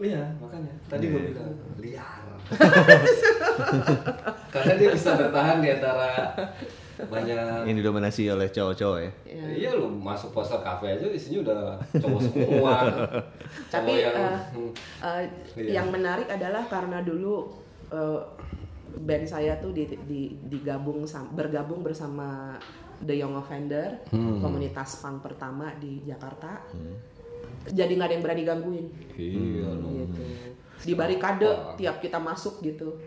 Iya, 0.02 0.34
makanya. 0.42 0.74
Tadi 0.90 1.04
gue 1.14 1.22
bilang 1.30 1.54
liar. 1.78 2.22
Karena 4.54 4.72
dia 4.78 4.90
bisa 4.94 5.10
bertahan 5.14 5.58
di 5.62 5.68
antara 5.70 6.10
banyak 7.00 7.38
Ini 7.64 7.78
didominasi 7.78 8.26
oleh 8.26 8.48
cowok-cowok 8.48 8.98
ya. 8.98 9.10
Iya 9.48 9.70
lu 9.74 9.86
masuk 9.88 10.32
poster 10.32 10.58
kafe 10.58 10.90
aja 10.92 11.06
isinya 11.06 11.46
udah 11.46 11.60
cowok 11.94 12.20
semua. 12.20 12.74
Tapi 13.74 13.92
Cowok 13.92 14.02
yang 14.02 14.14
eh, 14.16 14.38
hmm, 14.50 14.70
eh, 15.00 15.22
Iya. 15.54 15.70
yang 15.76 15.88
menarik 15.88 16.26
adalah 16.26 16.66
karena 16.66 16.98
dulu 17.00 17.46
eh, 17.88 18.20
band 18.98 19.24
saya 19.24 19.54
tuh 19.56 19.70
di, 19.70 19.86
di- 20.04 20.34
digabung 20.42 21.06
bergabung 21.30 21.80
bersama 21.80 22.58
The 22.98 23.14
Young 23.14 23.38
Offender, 23.38 24.02
Hmm. 24.10 24.42
komunitas 24.42 24.98
punk 24.98 25.22
pertama 25.22 25.70
di 25.76 26.02
Jakarta. 26.02 26.66
Jadi 27.64 27.94
nggak 27.94 28.08
ada 28.08 28.14
yang 28.16 28.24
berani 28.24 28.42
gangguin. 28.42 28.86
Iya 29.12 29.68
lu. 29.70 29.86
Gitu. 30.02 30.22
Di 30.78 30.92
barikade 30.94 31.46
tiap 31.76 31.98
kita 31.98 32.18
masuk 32.18 32.58
gitu. 32.58 32.98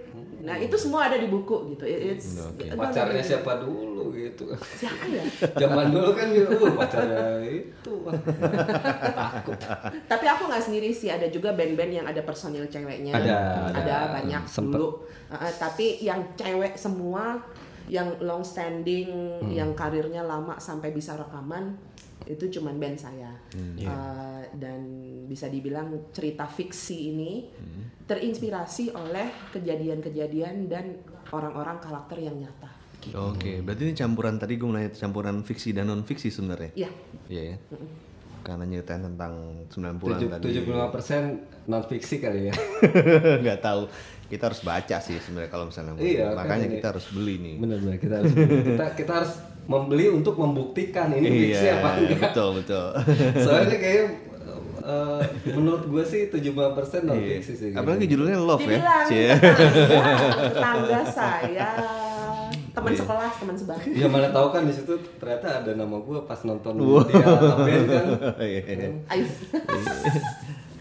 Nah 0.42 0.58
itu 0.58 0.74
semua 0.74 1.06
ada 1.06 1.16
di 1.16 1.26
buku 1.26 1.72
gitu. 1.72 1.84
It- 1.84 2.18
It's, 2.18 2.42
Pacarnya 2.72 3.22
siapa 3.22 3.58
dulu 3.58 4.10
gitu. 4.12 4.50
Siapa 4.76 5.04
ya? 5.06 5.24
Zaman 5.62 5.90
dulu 5.90 6.12
kan 6.12 6.28
gitu, 6.30 6.50
uh, 6.58 6.74
pacarnya 6.74 7.26
itu. 7.46 7.94
Takut. 9.22 9.58
Tapi 10.04 10.26
aku 10.28 10.42
nggak 10.46 10.64
sendiri 10.64 10.90
sih, 10.92 11.08
ada 11.08 11.28
juga 11.28 11.52
band-band 11.52 11.92
yang 11.94 12.06
ada 12.06 12.22
personil 12.22 12.66
ceweknya. 12.66 13.14
Ada, 13.14 13.36
ada, 13.72 13.80
ada. 13.80 13.98
banyak 14.14 14.44
Sempet. 14.46 14.76
dulu. 14.76 14.88
Uh, 15.30 15.52
tapi 15.56 16.02
yang 16.02 16.20
cewek 16.34 16.76
semua, 16.76 17.40
yang 17.88 18.08
long 18.20 18.42
standing, 18.42 19.10
Hmm. 19.40 19.50
yang 19.50 19.72
karirnya 19.72 20.22
lama 20.22 20.56
sampai 20.58 20.90
bisa 20.90 21.14
rekaman, 21.14 21.76
itu 22.26 22.46
cuman 22.52 22.78
band 22.78 22.98
saya. 22.98 23.32
Hmm. 23.52 23.76
Iya. 23.76 23.90
Uh, 23.90 24.42
dan 24.56 24.80
bisa 25.26 25.48
dibilang 25.48 25.90
cerita 26.12 26.46
fiksi 26.46 27.10
ini 27.10 27.50
Hmm. 27.52 27.88
terinspirasi 28.06 28.92
oleh 28.92 29.32
kejadian-kejadian 29.52 30.68
dan 30.68 31.00
orang-orang 31.30 31.80
karakter 31.80 32.20
yang 32.20 32.36
nyata. 32.38 32.68
Oke, 33.18 33.66
berarti 33.66 33.82
ini 33.84 33.96
campuran 33.96 34.38
tadi 34.38 34.56
gue 34.56 34.68
nanya 34.68 34.92
campuran 34.92 35.42
fiksi 35.42 35.74
dan 35.74 35.90
non 35.90 36.04
fiksi 36.04 36.30
sebenarnya. 36.30 36.70
Iya. 36.78 36.90
Iya 37.28 37.44
ya. 37.50 37.58
Karena 38.42 38.66
nyeritain 38.66 39.02
tentang 39.02 39.34
90-an 39.70 40.38
tadi. 40.38 40.44
Tujuh 40.46 40.62
puluh 40.62 40.86
persen 40.90 41.42
non 41.66 41.82
fiksi 41.82 42.22
kali 42.22 42.50
ya. 42.50 42.56
Nggak 43.42 43.60
tahu. 43.62 43.90
Kita 44.28 44.48
harus 44.48 44.62
baca 44.62 44.98
sih 44.98 45.18
sebenarnya 45.18 45.50
kalau 45.50 45.66
misalnya. 45.68 45.98
Iya, 45.98 46.32
Makanya 46.32 46.46
kan 46.48 46.60
ini. 46.62 46.74
kita 46.78 46.88
harus 46.94 47.06
beli 47.10 47.36
nih. 47.38 47.56
Benar-benar 47.58 47.98
kita 47.98 48.16
harus 48.22 48.32
kita 48.38 48.86
kita 48.96 49.12
harus 49.18 49.34
membeli 49.64 50.06
untuk 50.08 50.36
membuktikan 50.36 51.12
ini 51.12 51.28
fiksi 51.28 51.66
iya, 51.66 51.80
apa 51.80 51.90
enggak. 51.96 52.20
betul 52.28 52.50
betul. 52.58 52.88
Soalnya 53.46 53.78
kayak 53.78 54.06
eh, 54.82 55.22
menurut 55.48 55.84
gue 55.86 56.04
sih 56.04 56.22
75% 56.28 56.42
non 57.04 57.16
Iya. 57.16 57.38
fiksi 57.38 57.54
sih. 57.54 57.70
Apalagi 57.72 58.06
judulnya 58.06 58.38
Love 58.38 58.62
ya. 58.62 58.70
Dibilang 58.74 59.06
Cie. 59.06 59.30
tetangga, 60.50 61.02
saya, 61.06 61.70
teman 62.76 62.92
Iya. 62.92 63.00
sekelas, 63.00 63.34
teman 63.38 63.56
sebangku. 63.56 63.88
Ya 63.92 64.08
mana 64.08 64.28
tahu 64.30 64.48
kan 64.50 64.64
di 64.64 64.74
situ 64.74 64.92
ternyata 65.16 65.62
ada 65.62 65.72
nama 65.74 65.96
gue 65.96 66.20
pas 66.26 66.40
nonton 66.42 66.74
dia 66.76 67.22
band 67.58 67.86
kan. 67.86 68.06
Iya, 68.42 68.62
iya. 68.66 68.90
Ais. 69.08 69.32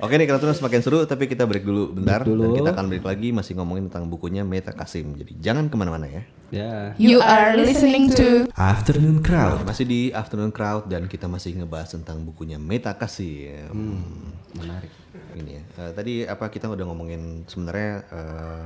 Oke 0.00 0.16
nih 0.16 0.25
kalau 0.25 0.57
semakin 0.57 0.80
seru 0.80 1.04
tapi 1.04 1.28
kita 1.28 1.45
break 1.45 1.61
dulu 1.61 1.92
bentar 1.92 2.25
Break 2.25 2.33
dulu. 2.33 2.42
dan 2.42 2.50
kita 2.57 2.71
akan 2.73 2.87
break 2.88 3.04
lagi 3.04 3.28
masih 3.37 3.52
ngomongin 3.61 3.92
tentang 3.92 4.09
bukunya 4.09 4.40
Meta 4.49 4.73
Kasim. 4.73 5.12
Jadi 5.12 5.37
jangan 5.37 5.69
ke 5.69 5.76
mana-mana 5.76 6.09
ya. 6.09 6.23
Ya. 6.50 6.75
You 6.97 7.21
are 7.21 7.54
listening 7.54 8.09
to 8.16 8.49
Afternoon 8.57 9.21
Crowd. 9.21 9.62
Masih 9.69 9.85
di 9.85 10.11
Afternoon 10.11 10.50
Crowd 10.50 10.88
dan 10.88 11.04
kita 11.04 11.28
masih 11.28 11.52
ngebahas 11.61 11.92
tentang 11.92 12.25
bukunya 12.25 12.57
Meta 12.57 12.97
Kasim. 12.97 13.69
Hmm. 13.71 14.33
Menarik. 14.57 14.90
Ini 15.37 15.50
ya. 15.61 15.62
Eh, 15.85 15.90
tadi 15.92 16.12
apa 16.25 16.49
kita 16.49 16.73
udah 16.73 16.85
ngomongin 16.88 17.45
sebenarnya 17.45 17.92
eh, 18.09 18.62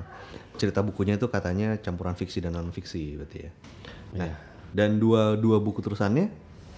cerita 0.55 0.87
bukunya 0.87 1.19
itu 1.19 1.26
katanya 1.26 1.76
campuran 1.83 2.14
fiksi 2.14 2.41
dan 2.41 2.55
non 2.55 2.71
fiksi 2.71 3.19
berarti 3.19 3.38
ya. 3.43 3.50
Nah, 4.14 4.33
dan 4.71 5.03
dua 5.03 5.35
dua 5.35 5.59
buku 5.59 5.83
terusannya 5.83 6.31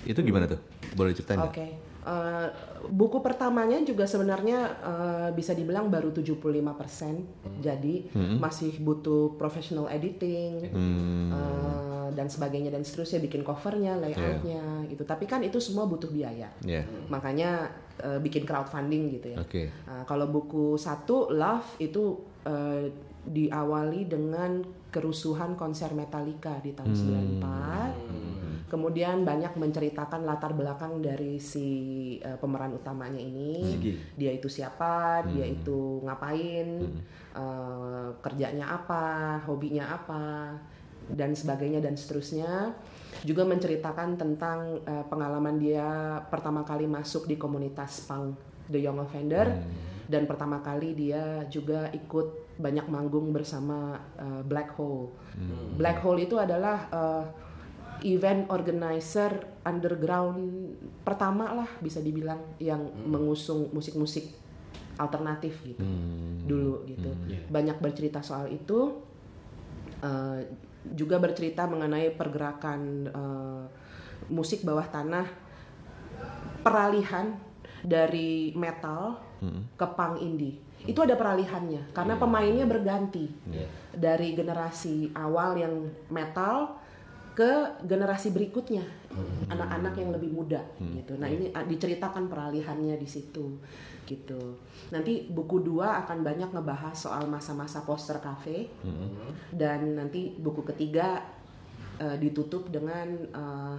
itu 0.08 0.16
gimana 0.24 0.48
tuh? 0.48 0.58
Boleh 0.96 1.12
ceritain? 1.12 1.44
Oke. 1.44 1.85
Eh, 2.06 2.48
buku 2.86 3.18
pertamanya 3.18 3.82
juga 3.82 4.06
sebenarnya 4.06 4.58
eh, 4.78 5.28
bisa 5.34 5.50
dibilang 5.58 5.90
baru 5.90 6.14
75%. 6.14 7.58
Jadi 7.58 8.14
masih 8.38 8.78
butuh 8.78 9.34
professional 9.34 9.90
editing 9.90 10.70
eh, 10.70 12.08
dan 12.14 12.30
sebagainya 12.30 12.70
dan 12.70 12.86
seterusnya 12.86 13.18
bikin 13.26 13.42
covernya, 13.42 13.98
layoutnya 13.98 14.86
gitu. 14.86 15.02
Tapi 15.02 15.26
kan 15.26 15.42
itu 15.42 15.58
semua 15.58 15.90
butuh 15.90 16.06
biaya. 16.06 16.46
Ya. 16.62 16.86
Makanya 17.10 17.74
eh, 17.98 18.22
bikin 18.22 18.46
crowdfunding 18.46 19.18
gitu 19.18 19.34
ya. 19.34 19.42
Oke. 19.42 19.74
Nah, 19.90 20.06
kalau 20.06 20.30
buku 20.30 20.78
satu 20.78 21.34
Love 21.34 21.82
itu 21.82 22.22
eh, 22.46 22.94
diawali 23.26 24.06
dengan 24.06 24.62
kerusuhan 24.94 25.58
konser 25.58 25.90
Metallica 25.90 26.62
di 26.62 26.70
tahun 26.70 26.94
94. 27.42 28.45
Kemudian 28.66 29.22
banyak 29.22 29.54
menceritakan 29.54 30.26
latar 30.26 30.50
belakang 30.50 30.98
dari 30.98 31.38
si 31.38 31.68
eh, 32.18 32.34
pemeran 32.34 32.74
utamanya 32.74 33.22
ini. 33.22 33.78
Dia 34.18 34.34
itu 34.34 34.50
siapa, 34.50 35.22
dia 35.22 35.46
itu 35.46 36.02
ngapain, 36.02 36.82
eh, 37.30 38.08
kerjanya 38.18 38.66
apa, 38.74 39.38
hobinya 39.46 39.94
apa, 39.94 40.58
dan 41.06 41.38
sebagainya 41.38 41.78
dan 41.78 41.94
seterusnya. 41.94 42.74
Juga 43.22 43.46
menceritakan 43.46 44.18
tentang 44.18 44.82
eh, 44.82 45.04
pengalaman 45.06 45.62
dia 45.62 46.18
pertama 46.26 46.66
kali 46.66 46.90
masuk 46.90 47.30
di 47.30 47.38
komunitas 47.38 48.02
punk 48.10 48.34
The 48.66 48.82
Young 48.82 48.98
Offender. 48.98 49.46
Dan 50.06 50.26
pertama 50.30 50.62
kali 50.62 50.94
dia 50.94 51.42
juga 51.50 51.90
ikut 51.90 52.58
banyak 52.58 52.86
manggung 52.90 53.30
bersama 53.30 53.98
eh, 54.18 54.42
Black 54.42 54.74
Hole. 54.74 55.14
Black 55.78 56.02
Hole 56.02 56.26
itu 56.26 56.34
adalah 56.34 56.90
eh, 56.90 57.45
event 58.06 58.46
organizer 58.54 59.58
underground 59.66 60.70
pertama 61.02 61.50
lah 61.50 61.70
bisa 61.82 61.98
dibilang 61.98 62.38
yang 62.62 62.86
mengusung 63.04 63.66
musik-musik 63.74 64.30
alternatif 64.96 65.60
gitu 65.66 65.82
Hmm. 65.82 66.46
dulu 66.46 66.86
gitu. 66.86 67.10
Banyak 67.50 67.82
bercerita 67.82 68.22
soal 68.22 68.48
itu 68.48 69.02
eh, 70.00 70.40
juga 70.94 71.18
bercerita 71.18 71.66
mengenai 71.66 72.14
pergerakan 72.14 72.80
eh, 73.10 73.64
musik 74.30 74.62
bawah 74.62 74.86
tanah 74.86 75.26
peralihan 76.62 77.36
dari 77.82 78.54
metal 78.56 79.20
ke 79.76 79.86
punk 79.94 80.22
indie. 80.22 80.56
Itu 80.86 81.02
ada 81.04 81.18
peralihannya 81.18 81.92
karena 81.92 82.14
pemainnya 82.16 82.64
berganti 82.64 83.28
dari 83.92 84.32
generasi 84.32 85.12
awal 85.12 85.58
yang 85.58 85.74
metal 86.08 86.78
ke 87.36 87.84
generasi 87.84 88.32
berikutnya 88.32 88.80
anak-anak 89.52 89.92
yang 90.00 90.08
lebih 90.08 90.32
muda 90.32 90.64
gitu. 90.80 91.20
Nah 91.20 91.28
ini 91.28 91.52
ah, 91.52 91.68
diceritakan 91.68 92.32
peralihannya 92.32 92.96
di 92.96 93.04
situ 93.04 93.60
gitu. 94.08 94.56
Nanti 94.88 95.28
buku 95.28 95.60
dua 95.60 96.00
akan 96.00 96.24
banyak 96.24 96.48
ngebahas 96.56 96.96
soal 96.96 97.28
masa-masa 97.28 97.84
poster 97.84 98.16
cafe 98.24 98.72
dan 99.52 100.00
nanti 100.00 100.32
buku 100.32 100.64
ketiga 100.64 101.20
eh, 102.00 102.16
ditutup 102.16 102.72
dengan 102.72 103.08
eh, 103.20 103.78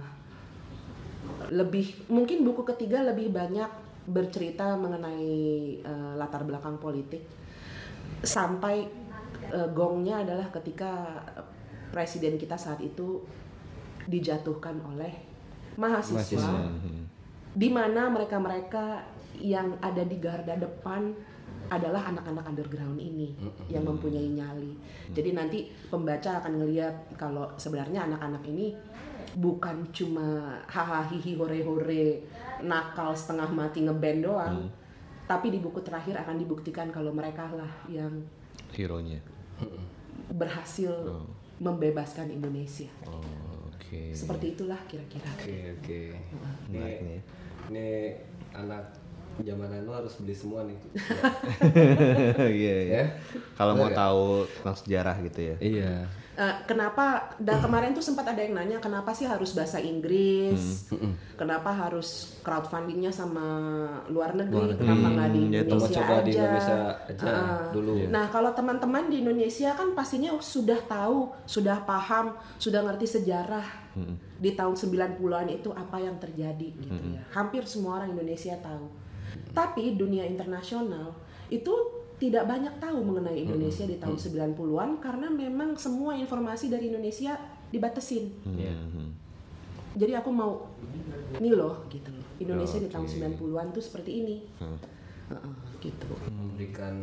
lebih 1.50 2.06
mungkin 2.14 2.46
buku 2.46 2.62
ketiga 2.62 3.02
lebih 3.02 3.34
banyak 3.34 3.68
bercerita 4.06 4.78
mengenai 4.78 5.34
eh, 5.82 6.12
latar 6.14 6.46
belakang 6.46 6.78
politik. 6.78 7.26
Sampai 8.22 8.86
eh, 9.50 9.68
gongnya 9.74 10.22
adalah 10.22 10.46
ketika 10.54 11.24
presiden 11.88 12.36
kita 12.36 12.54
saat 12.54 12.78
itu 12.84 13.24
dijatuhkan 14.08 14.80
oleh 14.88 15.12
mahasiswa, 15.76 16.72
di 17.52 17.68
mana 17.68 18.08
mereka-mereka 18.08 19.04
yang 19.38 19.78
ada 19.78 20.02
di 20.02 20.16
garda 20.18 20.58
depan 20.58 21.14
adalah 21.68 22.08
anak-anak 22.08 22.48
underground 22.48 22.96
ini 22.96 23.36
yang 23.68 23.84
mempunyai 23.84 24.32
nyali. 24.32 24.72
Jadi 25.12 25.30
nanti 25.36 25.58
pembaca 25.92 26.40
akan 26.40 26.64
ngelihat 26.64 27.12
kalau 27.20 27.44
sebenarnya 27.60 28.08
anak-anak 28.08 28.40
ini 28.48 28.72
bukan 29.36 29.84
cuma 29.92 30.56
hahaha 30.64 31.12
hihi 31.12 31.36
hore 31.36 31.60
hore 31.60 32.24
nakal 32.64 33.12
setengah 33.12 33.52
mati 33.52 33.84
ngeband 33.84 34.20
doang, 34.24 34.64
tapi 35.28 35.52
di 35.52 35.60
buku 35.60 35.84
terakhir 35.84 36.16
akan 36.16 36.40
dibuktikan 36.40 36.88
kalau 36.88 37.12
mereka 37.12 37.52
lah 37.52 37.70
yang 37.86 38.24
Hero-nya. 38.72 39.20
berhasil 40.32 40.90
membebaskan 41.60 42.32
Indonesia. 42.32 42.88
Oh, 43.04 43.22
oke. 43.88 44.12
Seperti 44.12 44.46
itulah 44.52 44.80
kira-kira. 44.84 45.32
Oke 45.32 45.56
oke. 45.80 46.00
Menarik 46.68 47.00
nih. 47.00 47.20
Ini, 47.72 47.72
ini 47.72 47.88
anak 48.52 48.84
zaman 49.38 49.70
anu 49.72 49.90
harus 49.90 50.14
beli 50.16 50.32
semua 50.32 50.62
nih. 50.62 50.78
Iya, 52.38 52.50
iya. 52.50 52.74
Ya? 52.84 53.04
Kalau 53.54 53.74
mau 53.74 53.90
tahu 53.90 54.24
tentang 54.50 54.76
sejarah 54.76 55.16
gitu 55.22 55.40
ya. 55.44 55.56
Iya. 55.58 55.92
Eh, 56.38 56.54
kenapa 56.64 57.34
dan 57.36 57.58
kemarin 57.58 57.90
tuh 57.90 57.98
sempat 58.00 58.22
ada 58.24 58.38
yang 58.38 58.54
nanya 58.54 58.78
kenapa 58.78 59.10
sih 59.10 59.26
harus 59.26 59.50
bahasa 59.50 59.82
Inggris 59.82 60.86
kenapa 61.34 61.74
harus 61.74 62.38
crowdfundingnya 62.46 63.10
sama 63.10 63.42
luar 64.06 64.38
negeri 64.38 64.78
kenapa 64.78 65.06
nggak 65.10 65.28
di 65.28 65.40
Hmm, 65.40 65.50
ya, 65.50 65.62
Indonesia 65.66 65.66
coba 65.66 65.86
coba 65.98 66.14
aja, 66.14 66.22
di 66.22 66.30
Indonesia 66.30 66.76
aja 67.10 67.26
Ah. 67.26 67.58
dulu. 67.74 67.92
nah 68.06 68.30
kalau 68.30 68.54
teman-teman 68.54 69.10
di 69.10 69.18
Indonesia 69.18 69.74
kan 69.74 69.98
pastinya 69.98 70.30
sudah 70.38 70.78
tahu 70.78 71.18
sudah 71.42 71.82
paham 71.82 72.30
sudah 72.54 72.86
ngerti 72.86 73.18
sejarah 73.18 73.66
di 74.38 74.54
tahun 74.54 74.78
90-an 74.78 75.50
itu 75.50 75.74
apa 75.74 75.98
yang 75.98 76.22
terjadi 76.22 76.70
gitu 76.70 76.94
ya 77.10 77.22
hampir 77.34 77.66
semua 77.66 77.98
orang 77.98 78.14
Indonesia 78.14 78.54
tahu 78.54 78.86
tapi 79.50 79.94
dunia 79.94 80.22
internasional 80.22 81.12
itu 81.48 81.72
tidak 82.16 82.44
banyak 82.44 82.74
tahu 82.76 82.98
mengenai 83.00 83.40
Indonesia 83.40 83.84
di 83.84 83.96
tahun 83.96 84.18
90-an 84.18 84.98
karena 84.98 85.28
memang 85.28 85.74
semua 85.74 86.12
informasi 86.12 86.66
dari 86.66 86.90
Indonesia 86.90 87.38
dibatasin. 87.68 88.26
Iya. 88.44 88.74
Hmm. 88.74 89.14
Jadi 89.94 90.12
aku 90.12 90.30
mau 90.30 90.66
nih 91.36 91.54
loh 91.54 91.86
gitu 91.86 92.10
loh. 92.10 92.26
Indonesia 92.38 92.78
di 92.78 92.86
tahun 92.86 93.06
90-an 93.06 93.66
tuh 93.70 93.82
seperti 93.82 94.10
ini. 94.18 94.36
Heeh, 95.28 95.52
gitu. 95.78 96.08
memberikan 96.26 96.96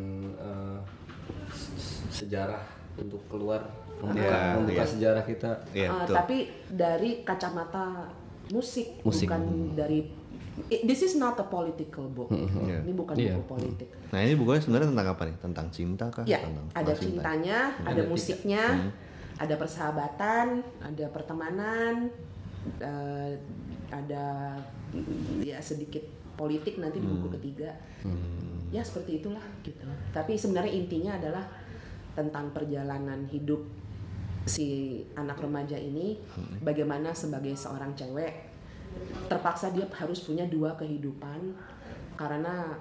s- 1.48 1.70
sejarah 2.12 2.60
untuk 2.96 3.22
keluar 3.26 3.64
membuka, 3.96 4.20
Iya, 4.20 4.40
membuka 4.56 4.82
iya. 4.82 4.88
sejarah 4.88 5.24
kita. 5.24 5.50
Iya, 5.72 5.88
Eh, 5.88 5.92
betul. 5.96 6.14
tapi 6.14 6.36
dari 6.68 7.10
kacamata 7.22 8.08
musik, 8.48 9.00
Musik. 9.00 9.26
bukan 9.26 9.42
dari 9.72 10.00
this 10.64 11.04
is 11.04 11.14
not 11.14 11.36
a 11.36 11.46
political 11.46 12.08
book. 12.08 12.32
Iya. 12.32 12.80
Ini 12.82 12.92
bukan 12.92 13.14
Iya. 13.14 13.36
buku 13.36 13.44
politik. 13.46 13.88
Nah 14.10 14.20
ini 14.24 14.34
bukunya 14.34 14.60
sebenarnya 14.60 14.88
tentang 14.92 15.08
apa 15.12 15.22
nih? 15.28 15.36
Tentang 15.38 15.66
cinta 15.68 16.06
kah? 16.08 16.24
Ya, 16.24 16.40
Tentang 16.40 16.66
ada 16.72 16.72
tentang 16.72 16.96
cinta? 16.96 17.04
cintanya, 17.04 17.58
ada 17.84 18.02
musiknya, 18.08 18.64
ada 19.36 19.54
persahabatan, 19.54 20.46
ada 20.80 21.04
pertemanan, 21.12 22.08
eh, 22.80 23.32
ada 23.92 24.56
mm, 24.90 25.44
ya 25.44 25.60
sedikit 25.60 26.02
politik 26.34 26.80
nanti 26.80 27.00
di 27.00 27.06
buku 27.06 27.28
ketiga. 27.36 27.70
Ya 28.72 28.82
seperti 28.82 29.20
itulah 29.20 29.44
gitu. 29.62 29.86
Tapi 30.10 30.34
sebenarnya 30.34 30.72
intinya 30.72 31.12
adalah 31.16 31.44
tentang 32.16 32.50
perjalanan 32.50 33.28
hidup 33.28 33.60
si 34.46 35.00
anak 35.14 35.42
remaja 35.42 35.74
ini, 35.74 36.16
bagaimana 36.62 37.10
sebagai 37.12 37.52
seorang 37.52 37.92
cewek 37.92 38.55
terpaksa 39.26 39.70
dia 39.70 39.84
harus 39.90 40.20
punya 40.20 40.46
dua 40.46 40.74
kehidupan 40.74 41.54
karena 42.14 42.72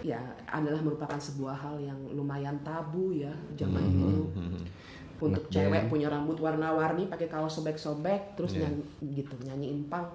ya 0.00 0.18
adalah 0.46 0.78
merupakan 0.78 1.16
sebuah 1.16 1.56
hal 1.56 1.76
yang 1.78 1.98
lumayan 2.10 2.54
tabu 2.62 3.10
ya 3.10 3.32
zaman 3.54 3.82
dulu. 3.82 4.24
untuk 5.18 5.48
cewek 5.48 5.88
punya 5.88 6.06
rambut 6.06 6.36
warna-warni 6.36 7.08
pakai 7.08 7.26
kaos 7.26 7.56
sobek-sobek 7.56 8.36
terus 8.36 8.52
nyanyi 8.54 8.84
gitu 9.14 9.32
nyanyiin 9.42 9.88
punk. 9.88 10.12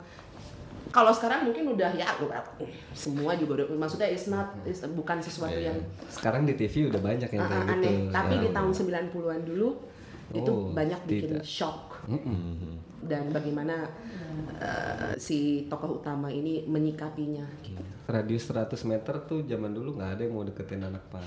Kalau 0.91 1.09
sekarang 1.09 1.47
mungkin 1.47 1.71
udah 1.71 1.89
ya 1.91 2.05
semua 2.91 3.33
juga 3.33 3.63
udah 3.63 3.79
maksudnya 3.79 4.05
it's 4.05 4.27
not 4.27 4.51
it's- 4.61 4.83
bukan 4.91 5.17
sesuatu 5.17 5.55
yang 5.55 5.73
Sekarang 6.05 6.43
di 6.43 6.53
TV 6.53 6.91
udah 6.91 6.99
banyak 6.99 7.25
yang 7.27 7.41
uh, 7.41 7.47
kayak 7.47 7.63
gitu. 7.63 7.73
aneh. 7.73 7.95
Tapi 8.11 8.33
di 8.37 8.47
Nah, 8.47 8.53
tahun 8.59 8.71
90-an 8.71 9.41
dulu 9.41 9.69
itu 10.31 10.51
Oh, 10.51 10.71
banyak 10.71 10.99
bikin 11.07 11.39
tidak. 11.39 11.43
shock 11.43 11.90
dan 13.01 13.33
bagaimana 13.33 13.89
uh, 14.61 15.13
si 15.17 15.65
tokoh 15.65 16.01
utama 16.01 16.29
ini 16.29 16.65
menyikapinya 16.69 17.45
gitu. 17.65 17.81
Radius 18.11 18.51
100 18.51 18.75
meter 18.91 19.15
tuh 19.23 19.39
zaman 19.47 19.71
dulu 19.71 19.95
nggak 19.97 20.19
ada 20.19 20.21
yang 20.27 20.33
mau 20.35 20.43
deketin 20.43 20.83
anak 20.83 21.01
pang. 21.07 21.23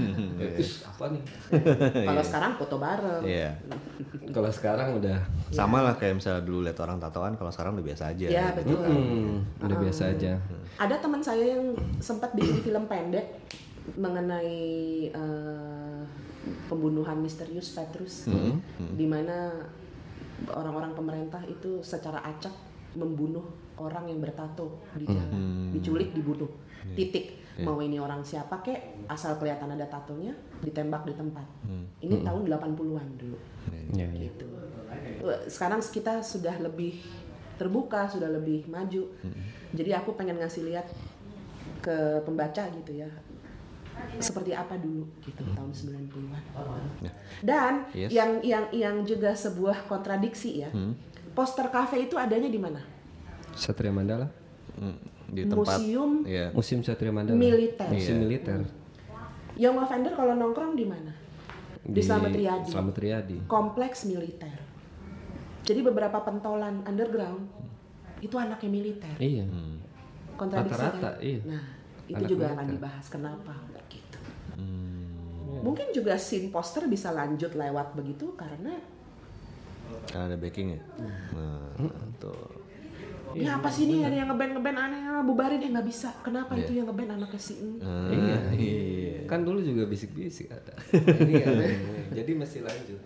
Ih, 0.40 0.72
apa 0.88 1.04
nih? 1.12 1.22
Kalau 2.08 2.22
sekarang 2.24 2.52
foto 2.56 2.76
bareng. 2.80 3.22
Iya. 3.22 3.52
Kalau 4.36 4.50
sekarang 4.50 4.98
udah 4.98 5.18
Sama 5.52 5.84
lah 5.84 5.94
kayak 6.00 6.18
misalnya 6.18 6.42
dulu 6.42 6.64
lihat 6.64 6.78
orang 6.80 6.96
tatoan, 6.96 7.36
kalau 7.36 7.52
sekarang 7.52 7.76
udah 7.76 7.84
biasa 7.84 8.16
aja. 8.16 8.26
Ya 8.32 8.46
betul. 8.56 8.80
hmm, 8.80 9.60
udah 9.60 9.76
biasa 9.76 10.02
aja. 10.16 10.40
Ada 10.80 10.96
teman 11.04 11.20
saya 11.20 11.44
yang 11.58 11.76
sempat 12.00 12.32
bikin 12.32 12.64
film 12.64 12.88
pendek 12.88 13.28
mengenai 14.00 14.64
eh, 15.12 16.00
pembunuhan 16.72 17.20
misterius 17.20 17.76
Petrus, 17.76 18.32
di 18.96 19.04
mana 19.04 19.52
orang-orang 20.50 20.92
pemerintah 20.96 21.42
itu 21.46 21.80
secara 21.84 22.20
acak 22.24 22.52
membunuh 22.92 23.44
orang 23.80 24.08
yang 24.08 24.20
bertato 24.20 24.84
di 24.96 25.08
jalan, 25.08 25.72
diculik, 25.72 26.12
dibunuh, 26.12 26.50
titik. 26.92 27.40
Mau 27.60 27.76
ini 27.84 28.00
orang 28.00 28.24
siapa 28.24 28.64
kek, 28.64 29.04
asal 29.12 29.36
kelihatan 29.36 29.76
ada 29.76 29.84
tatonya, 29.84 30.32
ditembak 30.64 31.04
di 31.04 31.14
tempat. 31.16 31.44
Ini 32.00 32.24
tahun 32.24 32.48
80-an 32.48 33.08
dulu. 33.20 33.38
Iya, 33.92 34.08
iya. 34.08 34.28
gitu. 34.28 34.48
Sekarang 35.48 35.84
kita 35.84 36.24
sudah 36.24 36.56
lebih 36.60 37.00
terbuka, 37.60 38.08
sudah 38.08 38.28
lebih 38.32 38.64
maju. 38.72 39.12
Jadi 39.72 39.90
aku 39.92 40.16
pengen 40.16 40.40
ngasih 40.40 40.64
lihat 40.68 40.88
ke 41.84 42.24
pembaca 42.24 42.62
gitu 42.72 42.92
ya. 42.92 43.10
Seperti 44.18 44.52
apa 44.52 44.76
dulu 44.76 45.08
gitu 45.20 45.42
tahun 45.52 45.70
90-an. 45.70 46.42
Dan 47.40 47.72
Yes. 47.90 48.10
yang 48.12 48.38
yang 48.40 48.64
yang 48.70 48.96
juga 49.02 49.32
sebuah 49.32 49.84
kontradiksi 49.84 50.62
ya. 50.62 50.70
Poster 51.32 51.66
cafe 51.68 52.06
itu 52.06 52.14
adanya 52.14 52.46
di 52.46 52.60
mana? 52.60 52.80
Satria 53.52 53.88
Mandala. 53.88 54.28
Hmm, 54.72 54.96
di 55.26 55.44
tempat. 55.44 55.76
Museum 55.76 56.24
Iya. 56.24 56.52
Musim 56.52 56.80
Satria 56.80 57.08
Mandala. 57.08 57.36
Militer. 57.36 57.88
Musim 57.88 58.14
Iya. 58.14 58.22
militer. 58.22 58.58
Young 59.54 59.76
Lavender 59.76 60.12
kalau 60.12 60.32
nongkrong 60.32 60.72
di 60.72 60.84
mana? 60.84 61.12
Di, 61.82 62.00
Slamet 62.00 62.32
Riyadi. 62.32 62.68
Slamet 62.70 62.96
Riyadi. 62.96 63.36
Kompleks 63.44 64.06
militer. 64.06 64.54
Jadi 65.62 65.80
beberapa 65.82 66.20
pentolan 66.20 66.80
underground 66.82 67.48
itu 68.18 68.34
anaknya 68.34 68.70
militer. 68.70 69.14
Iya. 69.18 69.44
kontradiksi 70.32 70.74
Rata-rata, 70.74 71.10
kan? 71.12 71.22
iya. 71.22 71.40
Nah, 71.44 71.64
itu 72.08 72.16
Anak 72.18 72.28
juga 72.28 72.44
militer. 72.44 72.56
akan 72.56 72.66
dibahas 72.72 73.06
kenapa. 73.06 73.52
Hmm. 73.54 73.81
Mungkin 75.62 75.94
juga 75.94 76.18
scene 76.18 76.50
poster 76.50 76.90
bisa 76.90 77.14
lanjut 77.14 77.54
lewat 77.54 77.94
begitu 77.94 78.34
karena 78.34 78.74
Ada 80.10 80.34
backingnya. 80.34 80.80
Nah, 81.36 81.70
tuh. 82.18 82.61
Ini 83.34 83.48
apa 83.50 83.68
sih 83.68 83.82
ini 83.84 84.00
ada 84.00 84.12
yang 84.12 84.28
ngeband 84.28 84.52
ngeband 84.54 84.78
aneh 84.78 85.00
ah, 85.04 85.20
bubarin 85.20 85.58
eh 85.58 85.68
nggak 85.68 85.84
bisa. 85.84 86.08
Kenapa 86.20 86.52
Iya. 86.52 86.62
itu 86.62 86.72
yang 86.74 86.86
ngeband 86.86 87.10
anaknya 87.12 87.38
si? 87.38 87.54
Ah, 87.78 88.08
Iya. 88.08 88.36
iya. 88.52 89.14
Kan 89.24 89.42
dulu 89.42 89.58
juga 89.58 89.84
bisik-bisik 89.84 90.48
ada. 90.48 90.72
Ini 91.22 91.34
ada. 91.40 91.64
Jadi 92.18 92.30
mesti 92.32 92.58
lanjut. 92.60 93.00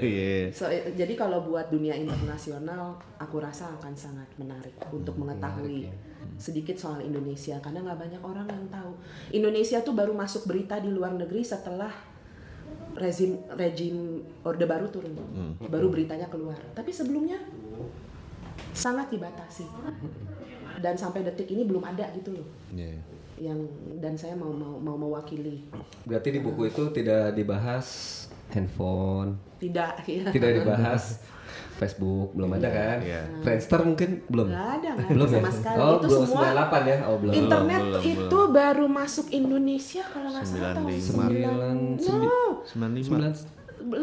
Iya. 0.00 0.48
So, 0.50 0.64
eh, 0.66 0.94
jadi 0.94 1.12
kalau 1.14 1.44
buat 1.44 1.68
dunia 1.68 1.92
internasional, 1.92 2.96
aku 3.16 3.36
rasa 3.38 3.68
akan 3.74 3.92
sangat 3.92 4.24
menarik 4.36 4.72
Hmm, 4.78 4.96
untuk 4.96 5.18
mengetahui 5.18 5.84
ya. 5.84 5.92
sedikit 6.36 6.74
soal 6.74 7.00
Indonesia 7.00 7.60
karena 7.60 7.82
nggak 7.82 7.98
banyak 7.98 8.22
orang 8.22 8.46
yang 8.46 8.64
tahu. 8.66 8.92
Indonesia 9.30 9.80
tuh 9.80 9.92
baru 9.92 10.12
masuk 10.12 10.44
berita 10.44 10.78
di 10.78 10.88
luar 10.88 11.12
negeri 11.12 11.42
setelah 11.42 11.92
rezim 12.94 13.36
rejim 13.52 14.24
Orde 14.42 14.64
Baru 14.64 14.88
turun, 14.88 15.12
Hmm. 15.12 15.52
baru 15.62 15.88
beritanya 15.88 16.24
keluar. 16.26 16.56
Tapi 16.72 16.88
sebelumnya 16.88 17.36
sangat 18.76 19.08
dibatasi 19.08 19.64
dan 20.76 20.94
sampai 20.94 21.24
detik 21.24 21.48
ini 21.48 21.64
belum 21.64 21.82
ada 21.82 22.12
gitu 22.12 22.30
loh 22.32 22.46
Iya. 22.70 23.00
yang 23.42 23.58
dan 23.96 24.12
saya 24.12 24.32
mau 24.32 24.48
mau 24.48 24.76
mau 24.76 24.96
mewakili 24.98 25.64
Berarti 26.02 26.28
di 26.30 26.38
buku 26.38 26.62
itu 26.66 26.88
tidak 26.90 27.32
dibahas 27.32 27.86
handphone, 28.48 29.34
tidak 29.56 30.00
ya 30.00 30.28
tidak 30.28 30.50
dibahas 30.56 31.18
Facebook, 31.74 32.32
belum 32.32 32.52
ada 32.54 32.68
kan? 32.68 32.98
Iya. 33.02 33.22
Friendster 33.40 33.80
mungkin 33.82 34.24
belum. 34.26 34.48
nggak 34.48 34.68
ada 34.76 34.90
ada 34.94 35.04
Belum 35.10 35.26
ya? 35.26 35.36
sama 35.36 35.50
sekali 35.50 35.76
Oh, 35.78 35.88
itu 35.90 36.06
belum 36.06 36.22
semua 36.24 36.44
98 36.46 36.84
ya? 36.86 36.96
Oh, 37.04 37.16
belum. 37.18 37.32
internet 37.34 37.80
belum, 37.82 38.02
itu 38.06 38.38
baru 38.50 38.86
masuk 38.86 39.26
Indonesia 39.30 40.02
kalau 40.06 40.28
nggak 40.30 40.46
salah 40.46 40.72
tahun 40.72 40.88
95. 40.88 41.00
sembilan 41.02 41.76
Sembilan- 41.98 42.22
no 42.22 42.40
95. 42.64 43.04
Sembilan, 43.04 43.30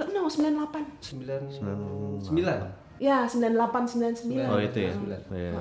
no 0.08 0.22
98 0.28 0.86
sembilan, 1.02 1.42
sembilan. 2.22 2.60
Ya 3.04 3.28
98 3.28 4.24
99 4.32 4.48
Oh 4.48 4.60
itu 4.62 4.80
ya. 4.80 4.92
Sembilan. 4.96 5.22
Iya. 5.30 5.52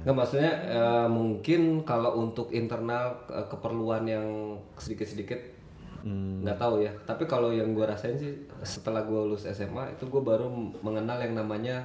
Nggak 0.00 0.16
maksudnya 0.16 0.52
eh, 0.66 1.06
mungkin 1.06 1.60
kalau 1.84 2.18
untuk 2.18 2.50
internal 2.50 3.14
eh, 3.30 3.46
keperluan 3.46 4.02
yang 4.04 4.26
sedikit-sedikit 4.74 5.62
Hmm. 6.00 6.40
nggak 6.40 6.56
tahu 6.56 6.80
ya. 6.80 6.88
Tapi 7.04 7.28
kalau 7.28 7.52
yang 7.52 7.76
gue 7.76 7.84
rasain 7.84 8.16
sih 8.16 8.32
setelah 8.64 9.04
gue 9.04 9.20
lulus 9.20 9.44
SMA 9.44 9.84
itu 9.92 10.08
gue 10.08 10.22
baru 10.24 10.48
mengenal 10.80 11.20
yang 11.20 11.36
namanya 11.36 11.84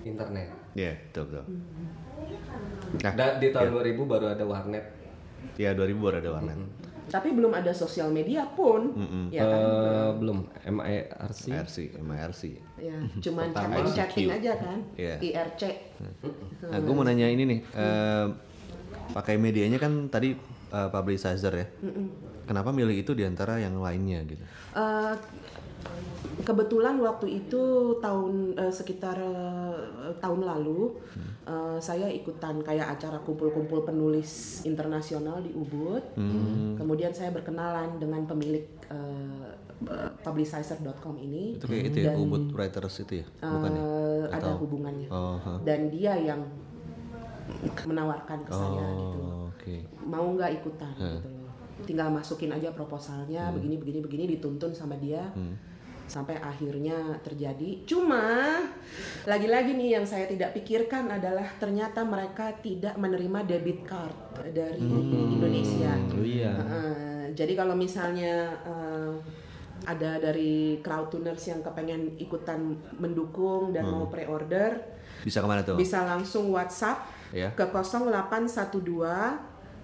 internet. 0.00 0.48
Iya, 0.72 0.96
betul 1.12 1.28
betul. 1.28 1.44
Nah, 3.04 3.12
Dan 3.12 3.36
di 3.36 3.52
tahun 3.52 3.76
2000 3.76 4.00
baru 4.08 4.32
ada 4.32 4.44
warnet. 4.48 4.80
ya 5.60 5.76
2000 5.76 6.00
baru 6.00 6.16
ada 6.18 6.30
warnet. 6.32 6.56
Tapi 7.08 7.32
belum 7.32 7.50
ada 7.50 7.72
sosial 7.72 8.08
media 8.08 8.44
pun 8.46 8.92
ya 9.28 9.42
kan 9.42 9.60
Eh, 9.60 10.10
belum 10.14 10.38
MIRC. 10.62 11.42
RC, 11.50 11.76
MIRC. 11.98 12.42
ya 12.78 12.94
cuman 13.24 13.50
chatting 13.50 13.88
chatting 13.90 14.28
aja 14.30 14.52
kan 14.54 14.78
Iya. 14.94 15.16
IRC 15.18 15.62
Nah, 16.62 16.78
gue 16.78 16.92
mau 16.92 17.02
nanya 17.02 17.26
ini 17.26 17.42
nih, 17.44 17.60
eh, 17.66 18.26
pakai 19.10 19.34
medianya 19.34 19.76
kan 19.76 20.06
tadi 20.06 20.36
eh, 20.68 20.88
publicizer 20.88 21.50
ya. 21.50 21.66
Kenapa 22.44 22.70
milih 22.70 22.94
itu 22.94 23.12
di 23.12 23.22
antara 23.22 23.56
yang 23.56 23.76
lainnya 23.78 24.20
gitu? 24.22 24.44
Eh, 24.72 25.14
kebetulan 26.48 26.96
waktu 27.02 27.44
itu 27.44 27.62
tahun 28.00 28.56
eh, 28.56 28.72
sekitar 28.72 29.20
eh, 29.20 30.14
tahun 30.16 30.48
lalu 30.48 30.96
eh, 31.44 31.78
saya 31.78 32.08
ikutan 32.08 32.64
kayak 32.64 32.96
acara 32.96 33.20
kumpul-kumpul 33.20 33.84
penulis 33.84 34.62
internasional 34.64 35.44
di 35.44 35.52
Ubud. 35.52 36.16
Kemudian 36.78 37.12
saya 37.12 37.34
berkenalan 37.34 38.00
dengan 38.00 38.24
pemilik 38.24 38.64
eh, 38.88 39.52
publicizer.com 40.24 41.14
ini. 41.20 41.60
Itu 41.60 41.68
kayak 41.68 41.84
itu 41.94 41.98
ya, 42.08 42.16
Ubud 42.16 42.50
Writers 42.56 42.96
itu 43.04 43.22
ya? 43.22 43.26
Bukan 43.44 43.70
ya? 43.70 43.82
Eh, 43.82 44.24
ada 44.32 44.50
hubungannya. 44.58 45.08
Oh, 45.12 45.36
huh. 45.38 45.58
Dan 45.62 45.92
dia 45.92 46.16
yang 46.16 46.42
menawarkan 47.84 48.44
ke 48.44 48.52
saya 48.52 48.86
gitu. 48.96 49.18
Oh, 49.20 49.48
oke. 49.52 49.74
Mau 50.04 50.26
nggak 50.36 50.50
ikutan 50.62 50.94
gitu 50.96 51.28
loh. 51.28 51.37
Tinggal 51.84 52.08
masukin 52.08 52.50
aja 52.50 52.70
proposalnya 52.70 53.50
begini 53.50 53.76
begini 53.76 53.98
begini 54.00 54.24
dituntun 54.34 54.72
sama 54.72 54.96
dia. 54.96 55.22
Sampai 56.08 56.40
akhirnya 56.40 57.20
terjadi. 57.20 57.84
Cuma 57.84 58.56
lagi-lagi 59.24 59.76
nih 59.76 60.00
yang 60.00 60.08
saya 60.08 60.24
tidak 60.24 60.56
pikirkan 60.56 61.12
adalah 61.12 61.44
ternyata 61.60 62.00
mereka 62.00 62.48
tidak 62.58 62.96
menerima 62.96 63.44
debit 63.44 63.84
card 63.84 64.16
dari 64.48 64.80
Indonesia. 64.80 65.92
Oh 66.08 66.24
iya. 66.24 66.56
Heeh, 66.56 67.36
jadi 67.36 67.52
kalau 67.52 67.76
misalnya 67.76 68.56
eh, 68.64 69.12
ada 69.84 70.16
dari 70.18 70.80
crowdtuners 70.80 71.44
yang 71.44 71.60
kepengen 71.60 72.16
ikutan 72.16 72.72
mendukung 72.96 73.70
dan 73.70 73.84
mau 73.86 74.08
pre-order, 74.08 74.80
Bisa 75.20 75.38
ke 75.38 75.46
mana 75.46 75.60
tuh? 75.60 75.76
bisa 75.76 76.08
langsung 76.08 76.48
WhatsApp 76.50 77.04
Ya. 77.28 77.52
ke 77.52 77.68
0812 77.68 78.88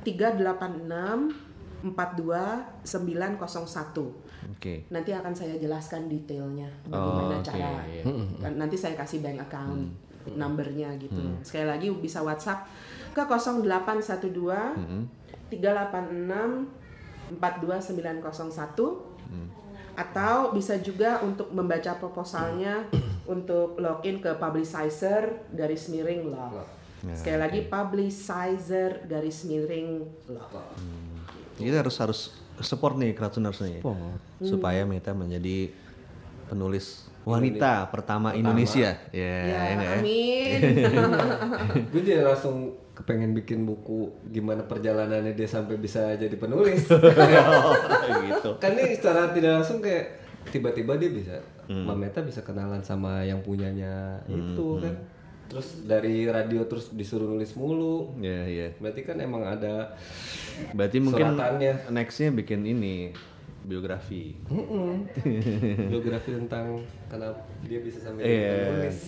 386 0.08 1.36
42901. 1.84 4.12
Oke. 4.50 4.74
Nanti 4.88 5.10
akan 5.12 5.32
saya 5.32 5.54
jelaskan 5.56 6.08
detailnya 6.08 6.68
Oh, 6.88 6.90
bagaimana 6.90 7.34
oke, 7.38 7.44
cara. 7.44 7.84
iya. 7.84 8.02
Dan 8.40 8.52
Nanti 8.56 8.74
saya 8.74 8.94
kasih 8.94 9.20
bank 9.20 9.38
account 9.42 9.82
Hmm. 10.24 10.34
numbernya 10.34 10.88
gitu. 10.96 11.20
Sekali 11.44 11.68
lagi 11.68 11.86
bisa 11.92 12.20
WhatsApp 12.20 12.64
ke 13.12 13.20
0812 13.20 14.72
Hmm. 14.72 15.04
386 15.52 16.66
42901 17.36 19.12
Hmm. 19.28 19.48
atau 19.94 20.50
bisa 20.50 20.74
juga 20.78 21.20
untuk 21.20 21.50
membaca 21.50 21.94
proposalnya 21.94 22.84
untuk 23.24 23.76
login 23.76 24.18
ke 24.18 24.34
publicizer 24.36 25.48
garis 25.50 25.88
miring 25.88 26.28
law. 26.28 26.50
Ya, 27.04 27.12
Sekali 27.12 27.36
lagi 27.36 27.60
publicizer 27.64 29.04
garis 29.04 29.44
miring 29.44 30.00
law. 30.26 30.48
Kita 31.56 31.80
harus 31.80 31.96
harus 32.00 32.20
support 32.60 32.94
nih 32.96 33.14
crowdtuners 33.14 33.62
nih. 33.62 33.80
Supaya 34.40 34.82
Meta 34.84 35.14
menjadi 35.14 35.70
penulis 36.46 37.08
wanita 37.24 37.88
pertama 37.88 38.36
Indonesia. 38.36 39.00
Ya, 39.10 39.24
Ya, 39.24 39.40
ya 39.48 39.60
ya? 39.80 39.90
amin. 39.98 40.60
Gue 41.90 42.02
jadi 42.04 42.20
langsung 42.20 42.76
kepengen 42.94 43.34
bikin 43.34 43.66
buku 43.66 44.12
gimana 44.30 44.62
perjalanannya 44.62 45.34
dia 45.34 45.48
sampai 45.48 45.80
bisa 45.80 46.14
jadi 46.14 46.36
penulis. 46.36 46.84
gitu. 48.28 48.50
kan 48.60 48.70
ini 48.76 48.94
secara 48.94 49.32
tidak 49.34 49.62
langsung 49.62 49.82
kayak 49.82 50.20
tiba-tiba 50.52 50.94
dia 51.00 51.10
bisa 51.10 51.34
Mameta 51.64 52.20
bisa 52.20 52.44
kenalan 52.44 52.84
sama 52.84 53.24
yang 53.24 53.40
punyanya 53.40 54.20
itu 54.28 54.84
kan 54.84 54.92
terus 55.46 55.82
dari 55.82 56.24
radio 56.26 56.64
terus 56.64 56.88
disuruh 56.90 57.28
nulis 57.28 57.52
mulu 57.52 58.16
Ya, 58.16 58.42
ya. 58.44 58.68
berarti 58.76 59.00
kan 59.02 59.16
emang 59.18 59.44
ada 59.44 59.94
Berarti 60.70 60.98
mungkin 60.98 61.34
Suratannya. 61.34 61.90
nextnya 61.90 62.30
bikin 62.30 62.62
ini 62.64 63.10
biografi. 63.60 64.36
biografi 65.88 66.30
tentang 66.34 66.78
kenapa 67.06 67.38
dia 67.62 67.80
bisa 67.80 67.98
sampai 67.98 68.22
Iya. 68.22 68.44
jadi 68.44 68.60
penulis 68.60 68.98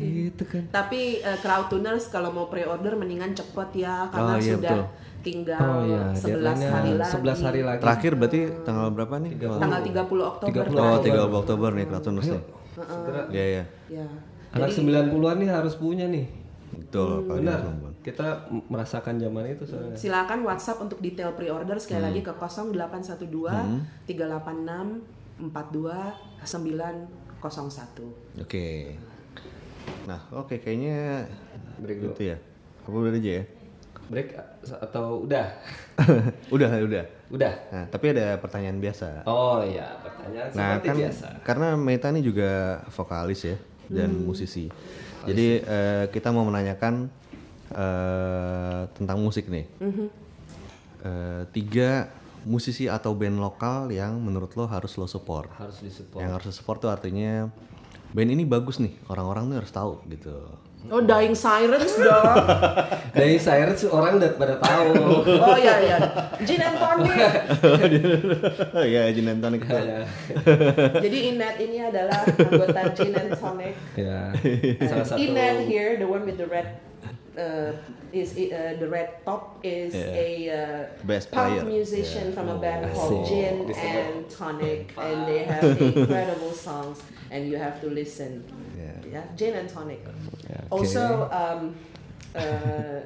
gitu 0.00 0.44
kan 0.46 0.62
Tapi 0.70 1.00
eh, 1.20 1.38
crowdtuners 1.38 2.08
kalau 2.08 2.30
mau 2.30 2.46
pre-order 2.46 2.94
mendingan 2.94 3.32
cepet 3.32 3.68
ya 3.78 4.08
karena 4.08 4.32
Oh, 4.32 4.38
iya, 4.38 4.50
sudah 4.50 4.72
betul. 4.72 4.84
tinggal 5.20 5.60
oh 5.60 5.82
iya 5.84 6.02
11 6.10 6.24
deadline-nya 6.24 6.68
hari 6.70 6.92
lagi. 6.94 7.12
11 7.12 7.40
hari 7.42 7.60
lagi 7.62 7.80
Terakhir 7.80 8.12
berarti 8.14 8.40
tanggal 8.62 8.88
berapa 8.90 9.14
nih? 9.18 9.32
Tanggal 9.36 9.80
30 9.82 10.00
Oktober. 10.22 10.62
30 10.64 10.72
Oh, 10.72 10.96
terakhir. 10.96 11.28
3 11.28 11.38
Oktober 11.38 11.70
nih 11.70 11.84
crowdtuners 11.86 12.28
nih. 12.30 12.42
Iya, 13.30 13.44
iya. 13.46 13.64
Anak 14.50 14.74
90-an 14.74 15.36
nih 15.38 15.50
harus 15.50 15.74
punya 15.78 16.10
nih 16.10 16.26
Betul, 16.70 17.26
Pak 17.26 17.36
benar 17.42 17.60
kita 18.00 18.48
merasakan 18.72 19.20
zaman 19.20 19.44
itu 19.52 19.68
soalnya 19.68 19.92
Silakan 19.92 20.40
WhatsApp 20.48 20.80
untuk 20.80 21.04
detail 21.04 21.36
pre-order 21.36 21.76
sekali 21.76 22.00
lagi 22.00 22.24
ke 22.24 22.32
0812 22.32 23.28
386 24.08 25.20
42901. 25.40 28.36
Oke. 28.40 28.96
Nah, 30.04 30.20
oke 30.32 30.60
kayaknya 30.60 31.24
Break 31.80 31.96
dulu. 32.00 32.12
gitu 32.12 32.22
ya. 32.32 32.36
Apa 32.84 32.96
udah 32.96 33.12
aja 33.16 33.32
ya? 33.40 33.44
break 34.10 34.34
atau 34.66 35.22
udah 35.22 35.46
udah, 36.54 36.66
udah. 36.82 37.04
udah 37.30 37.52
Nah, 37.70 37.86
tapi 37.86 38.10
ada 38.10 38.42
pertanyaan 38.42 38.82
biasa. 38.82 39.22
oh 39.22 39.62
iya 39.62 39.86
pertanyaan 40.02 40.50
Nah, 40.50 40.82
seperti 40.82 40.88
kan 40.90 40.96
biasa 40.98 41.26
karena 41.46 41.78
Meta 41.78 42.10
ini 42.10 42.26
juga 42.26 42.82
vokalis 42.90 43.46
ya 43.46 43.54
dan 43.90 44.14
Hmm. 44.14 44.24
musisi. 44.24 44.70
Jadi 45.20 45.60
eh, 45.60 46.04
kita 46.08 46.30
mau 46.30 46.46
menanyakan 46.46 47.10
eh, 47.70 48.82
tentang 48.94 49.18
musik 49.18 49.46
nih. 49.46 49.66
Mhm. 49.78 50.06
Eh, 51.00 51.42
tiga 51.50 52.08
musisi 52.42 52.88
atau 52.88 53.12
band 53.12 53.36
lokal 53.36 53.92
yang 53.92 54.16
menurut 54.16 54.56
lo 54.56 54.64
harus 54.64 54.96
lo 54.96 55.04
support. 55.04 55.50
harus 55.54 55.78
disupport 55.78 56.18
Yang 56.18 56.32
harus 56.32 56.52
support 56.56 56.78
tuh 56.80 56.88
artinya 56.88 57.52
band 58.10 58.30
ini 58.32 58.42
bagus 58.42 58.80
nih, 58.80 58.96
orang-orang 59.06 59.46
tuh 59.46 59.56
harus 59.60 59.72
tahu 59.72 59.92
gitu. 60.08 60.34
Oh, 60.88 61.04
Dying 61.04 61.36
Sirens 61.36 61.92
dong. 61.92 62.36
saya 63.36 63.68
tuh 63.76 63.92
orang 63.92 64.16
udah 64.16 64.32
pada 64.40 64.56
tahu 64.64 64.90
Oh 65.28 65.56
iya 65.60 65.76
iya. 65.84 65.96
Gin 66.40 66.62
and 66.64 66.76
tonic. 66.80 67.14
ya, 68.96 69.02
Jin 69.12 69.28
and 69.28 69.40
Tonic. 69.44 69.60
ya 69.68 70.08
Jadi 71.04 71.18
Inet 71.36 71.56
ini 71.60 71.78
adalah 71.84 72.24
anggota 72.24 72.82
Gin 72.96 73.12
and 73.12 73.30
Tonic. 73.36 73.76
ya 73.92 74.32
salah 74.88 75.04
satu 75.04 75.20
Inet 75.20 75.68
here, 75.68 76.00
the 76.00 76.08
one 76.08 76.24
with 76.24 76.40
the 76.40 76.48
red 76.48 76.80
uh, 77.36 77.76
is 78.10 78.34
uh, 78.34 78.74
the 78.80 78.88
red 78.88 79.20
top 79.22 79.60
is 79.62 79.94
Yeah. 79.94 80.16
a 80.16 80.28
uh, 80.50 80.80
Bass 81.06 81.26
punk 81.28 81.60
player. 81.60 81.64
musician 81.68 82.32
from 82.32 82.48
a 82.50 82.58
band 82.58 82.88
I 82.88 82.90
called. 82.90 83.28
Gin 83.28 83.68
and 83.70 84.26
Tonic, 84.26 84.90
and 84.98 85.28
they 85.28 85.44
have 85.46 85.62
incredible 85.78 86.50
songs, 86.50 86.98
and 87.30 87.46
you 87.46 87.60
have 87.60 87.78
to 87.84 87.88
listen. 87.92 88.42
Yeah. 89.10 89.26
Yeah, 89.26 89.36
Gin 89.36 89.54
and 89.58 89.68
Tonic. 89.68 90.06
Yeah, 90.48 90.62
Also, 90.70 91.26
um, 91.34 91.74
uh, 92.34 93.02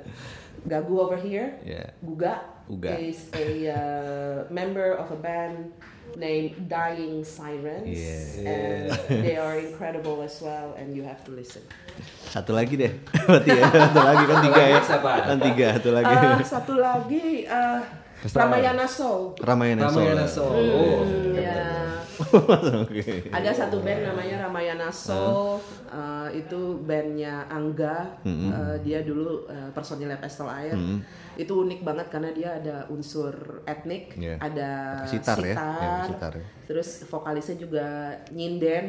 Gagu 0.68 0.94
over 1.00 1.16
here. 1.16 1.56
Yeah. 1.64 1.90
Guga, 2.04 2.40
Guga. 2.68 2.92
is 3.00 3.28
a 3.32 3.72
uh, 3.72 4.52
member 4.52 4.92
of 4.96 5.10
a 5.12 5.16
band 5.16 5.72
named 6.16 6.68
Dying 6.68 7.24
Sirens, 7.24 7.88
Yeah. 7.88 8.48
and 8.48 8.84
they 9.24 9.36
are 9.36 9.58
incredible 9.58 10.22
as 10.22 10.40
well, 10.40 10.76
and 10.76 10.92
you 10.96 11.02
have 11.02 11.24
to 11.24 11.32
listen. 11.32 11.64
Satu 12.28 12.52
lagi 12.52 12.76
deh. 12.76 12.92
Berarti 13.28 13.50
ya, 13.54 13.68
satu 13.70 14.00
lagi 14.04 14.24
kan 14.28 14.36
tiga 14.44 14.62
ya. 14.62 14.78
Siapa? 14.84 15.12
Kan 15.24 15.38
tiga, 15.40 15.66
satu 15.80 15.90
lagi. 15.96 16.14
Uh, 16.14 16.36
satu 16.44 16.74
lagi 16.78 17.24
uh, 17.48 17.80
Ramayana 18.24 18.86
Soul. 18.88 19.36
Ramayana 19.36 19.84
Soul. 19.90 20.00
Ramayana 20.00 20.26
Soul. 20.26 20.52
Oh. 20.52 21.00
Hmm, 21.04 21.36
ya. 21.36 21.60
Oke. 22.84 23.28
Ada 23.28 23.50
satu 23.52 23.80
band 23.80 24.06
namanya 24.06 24.46
Ramayana 24.46 24.88
Soul, 24.88 25.58
uh, 25.88 26.28
itu 26.30 26.78
bandnya 26.82 27.46
Angga, 27.48 28.16
Uh, 28.24 28.76
dia 28.80 29.00
dulu 29.00 29.44
uh, 29.46 29.70
personilnya 29.70 30.18
Pestel 30.18 30.46
Air. 30.46 30.76
Itu 31.34 31.66
unik 31.66 31.82
banget 31.82 32.06
karena 32.08 32.30
dia 32.30 32.50
ada 32.54 32.76
unsur 32.88 33.34
etnik, 33.64 34.14
Iya. 34.14 34.38
ada 34.38 34.70
Pakai 35.02 35.10
sitar 35.10 35.38
ya? 35.38 35.54
sitar, 35.54 35.80
Ya, 35.82 35.94
sitar 36.06 36.32
ya. 36.38 36.44
terus 36.64 36.88
vokalisnya 37.04 37.56
juga 37.58 37.86
nyinden 38.30 38.84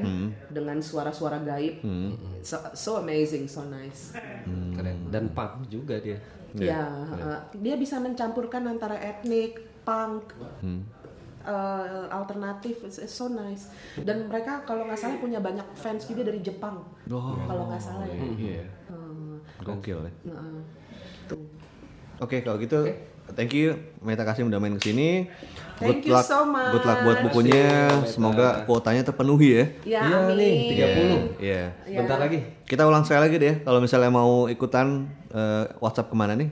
dengan 0.48 0.78
suara-suara 0.78 1.42
gaib. 1.42 1.82
So, 2.42 2.58
so 2.74 2.92
amazing, 2.98 3.50
so 3.50 3.66
nice. 3.66 4.14
Keren. 4.76 5.10
Dan 5.10 5.34
punk 5.34 5.66
juga 5.68 5.98
dia. 5.98 6.22
Ya, 6.56 6.86
uh, 7.12 7.42
dia 7.52 7.76
bisa 7.76 7.98
mencampurkan 7.98 8.64
antara 8.64 8.96
etnik, 8.96 9.60
punk, 9.84 10.32
uh, 11.46 12.10
alternatif, 12.10 12.84
it's, 12.84 12.98
it's 12.98 13.14
so 13.14 13.26
nice. 13.26 13.70
Dan 13.96 14.28
mereka 14.28 14.62
kalau 14.62 14.84
nggak 14.84 14.98
salah 14.98 15.18
punya 15.18 15.38
banyak 15.38 15.66
fans 15.74 16.04
juga 16.04 16.26
dari 16.26 16.42
Jepang, 16.42 16.82
Oh, 17.08 17.38
kalau 17.46 17.70
nggak 17.70 17.80
salah 17.80 18.06
ya. 18.06 18.18
Iya. 18.36 18.66
Uh, 18.90 19.38
Gokil 19.62 20.00
ya. 20.04 20.12
uh, 20.30 20.60
tuh. 21.26 21.40
Oke, 22.18 22.42
kalau 22.42 22.58
gitu 22.58 22.88
thank 23.34 23.52
you 23.52 23.74
Meta 24.00 24.22
Kasim 24.22 24.48
udah 24.48 24.58
main 24.58 24.78
ke 24.78 24.88
sini. 24.88 25.28
Thank 25.76 26.06
you 26.06 26.16
so 26.22 26.46
much. 26.46 26.72
Good 26.72 26.86
luck 26.86 27.00
buat 27.04 27.18
bukunya. 27.26 27.92
Semoga 28.06 28.64
kuotanya 28.64 29.04
terpenuhi 29.04 29.50
ya. 29.52 29.66
Ya, 29.84 30.00
Iya 30.08 30.18
amin. 30.24 30.36
nih, 30.40 30.56
30. 30.72 31.44
Iya. 31.44 31.64
Ya. 31.84 31.98
Bentar 32.00 32.18
lagi. 32.18 32.40
Kita 32.64 32.88
ulang 32.88 33.04
sekali 33.04 33.28
lagi 33.28 33.36
deh. 33.36 33.56
Kalau 33.60 33.84
misalnya 33.84 34.08
mau 34.08 34.48
ikutan 34.48 35.04
eh, 35.30 35.66
WhatsApp 35.78 36.08
ke 36.08 36.16
mana 36.16 36.34
nih? 36.34 36.48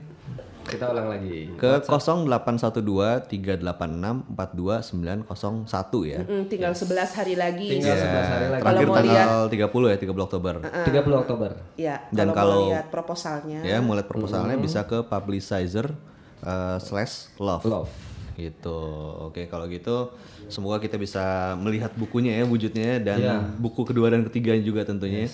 Kita 0.64 0.90
ulang 0.90 1.12
lagi. 1.12 1.52
Ke 1.54 1.84
0812 1.84 3.28
386 3.28 4.24
42901 4.32 6.02
ya. 6.08 6.20
Mm, 6.24 6.44
tinggal 6.48 6.72
11 6.72 7.10
hari 7.12 7.34
lagi. 7.36 7.68
Tinggal 7.68 7.96
11 7.96 8.24
hari 8.26 8.46
lagi. 8.48 8.62
Terakhir 8.64 8.86
Kalau 8.86 8.90
mau 8.90 8.96
tanggal 8.96 9.40
30 9.46 9.92
ya, 9.92 9.96
30 10.00 10.24
Oktober. 10.24 10.54
30 10.64 11.16
Oktober. 11.16 11.50
Ya, 11.76 11.96
Dan 12.08 12.32
kalau, 12.32 12.34
kalau- 12.34 12.60
mau 12.60 12.72
lihat 12.72 12.86
proposalnya. 12.88 13.60
Ya, 13.62 13.78
mau 13.78 13.94
lihat 13.94 14.08
proposalnya 14.08 14.56
bisa 14.56 14.82
ke 14.82 15.04
publicizer 15.04 15.92
eh, 16.40 16.78
slash 16.78 17.32
love. 17.38 17.64
Love. 17.64 17.92
Gitu. 18.34 18.80
Oke, 19.22 19.46
kalau 19.46 19.64
gitu 19.64 20.10
semoga 20.48 20.76
kita 20.76 20.98
bisa 20.98 21.54
melihat 21.56 21.88
bukunya 21.94 22.36
ya 22.36 22.44
wujudnya 22.44 23.00
dan 23.00 23.16
Iya. 23.16 23.36
buku 23.56 23.86
kedua 23.86 24.12
dan 24.12 24.26
ketiga 24.28 24.52
juga 24.58 24.84
tentunya. 24.84 25.24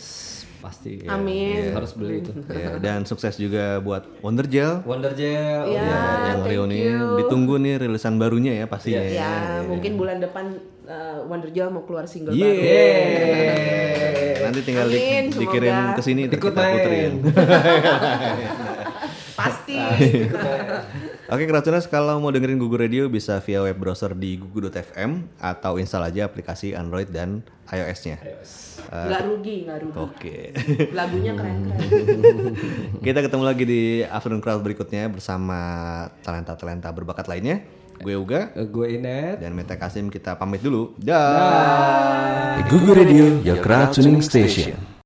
Pasti. 0.61 1.01
Amin. 1.05 1.73
Harus 1.73 1.93
beli 1.93 2.21
itu. 2.21 2.31
Ya, 2.53 2.77
dan 2.77 3.03
sukses 3.03 3.35
juga 3.35 3.79
buat 3.79 4.05
Wonder 4.21 4.45
Gel. 4.45 4.81
Wonder 4.85 5.11
Gel. 5.13 5.67
Iya. 5.67 5.81
Ya, 5.81 6.01
yang 6.31 6.39
reuni 6.45 6.79
ditunggu 7.19 7.57
nih 7.57 7.75
rilisan 7.79 8.17
barunya 8.17 8.53
ya 8.55 8.65
pastinya. 8.65 9.01
Ya, 9.01 9.61
mungkin 9.65 9.97
bulan 9.97 10.19
depan 10.19 10.57
uh, 10.85 11.25
Wonder 11.25 11.49
Gel 11.49 11.69
mau 11.69 11.83
keluar 11.83 12.05
single 12.05 12.33
Yeay. 12.33 12.53
baru. 12.53 12.65
Nanti 14.43 14.59
tinggal 14.63 14.87
di- 14.87 14.99
Amin, 14.99 15.23
semoga. 15.27 15.41
dikirim 15.41 15.77
ke 15.95 16.01
sini 16.03 16.21
kita 16.27 16.43
puterin. 16.43 17.13
Pasti. 19.39 19.79
Oke 21.31 21.47
Keracunas 21.47 21.87
kalau 21.87 22.19
mau 22.19 22.35
dengerin 22.35 22.59
Gugu 22.59 22.75
Radio 22.75 23.07
bisa 23.07 23.39
via 23.39 23.63
web 23.63 23.79
browser 23.79 24.19
di 24.19 24.35
gugu.fm 24.35 25.31
atau 25.39 25.79
install 25.79 26.11
aja 26.11 26.27
aplikasi 26.27 26.75
Android 26.75 27.07
dan 27.07 27.47
iOS-nya. 27.71 28.19
nggak 28.91 29.23
rugi, 29.31 29.57
nggak 29.63 29.79
rugi. 29.79 29.95
Oke. 29.95 30.37
Lagunya 30.99 31.39
keren-keren. 31.39 31.87
Kita 33.07 33.23
ketemu 33.23 33.45
lagi 33.47 33.63
di 33.63 33.83
Afternoon 34.03 34.43
Crowd 34.43 34.59
berikutnya 34.59 35.07
bersama 35.07 35.59
talenta-talenta 36.21 36.91
berbakat 36.91 37.31
lainnya. 37.31 37.63
Gue 38.01 38.19
Uga 38.19 38.51
Eh, 38.57 38.67
Gue 38.67 38.99
Inet. 38.99 39.39
dan 39.39 39.55
Meta 39.55 39.79
Kasim 39.79 40.11
kita 40.11 40.35
pamit 40.35 40.65
dulu. 40.65 40.99
Dah. 40.99 42.59
Google 42.67 42.97
Radio, 42.97 43.39
your 43.45 43.63
crowd 43.63 43.95
tuning 43.95 44.19
station. 44.19 44.75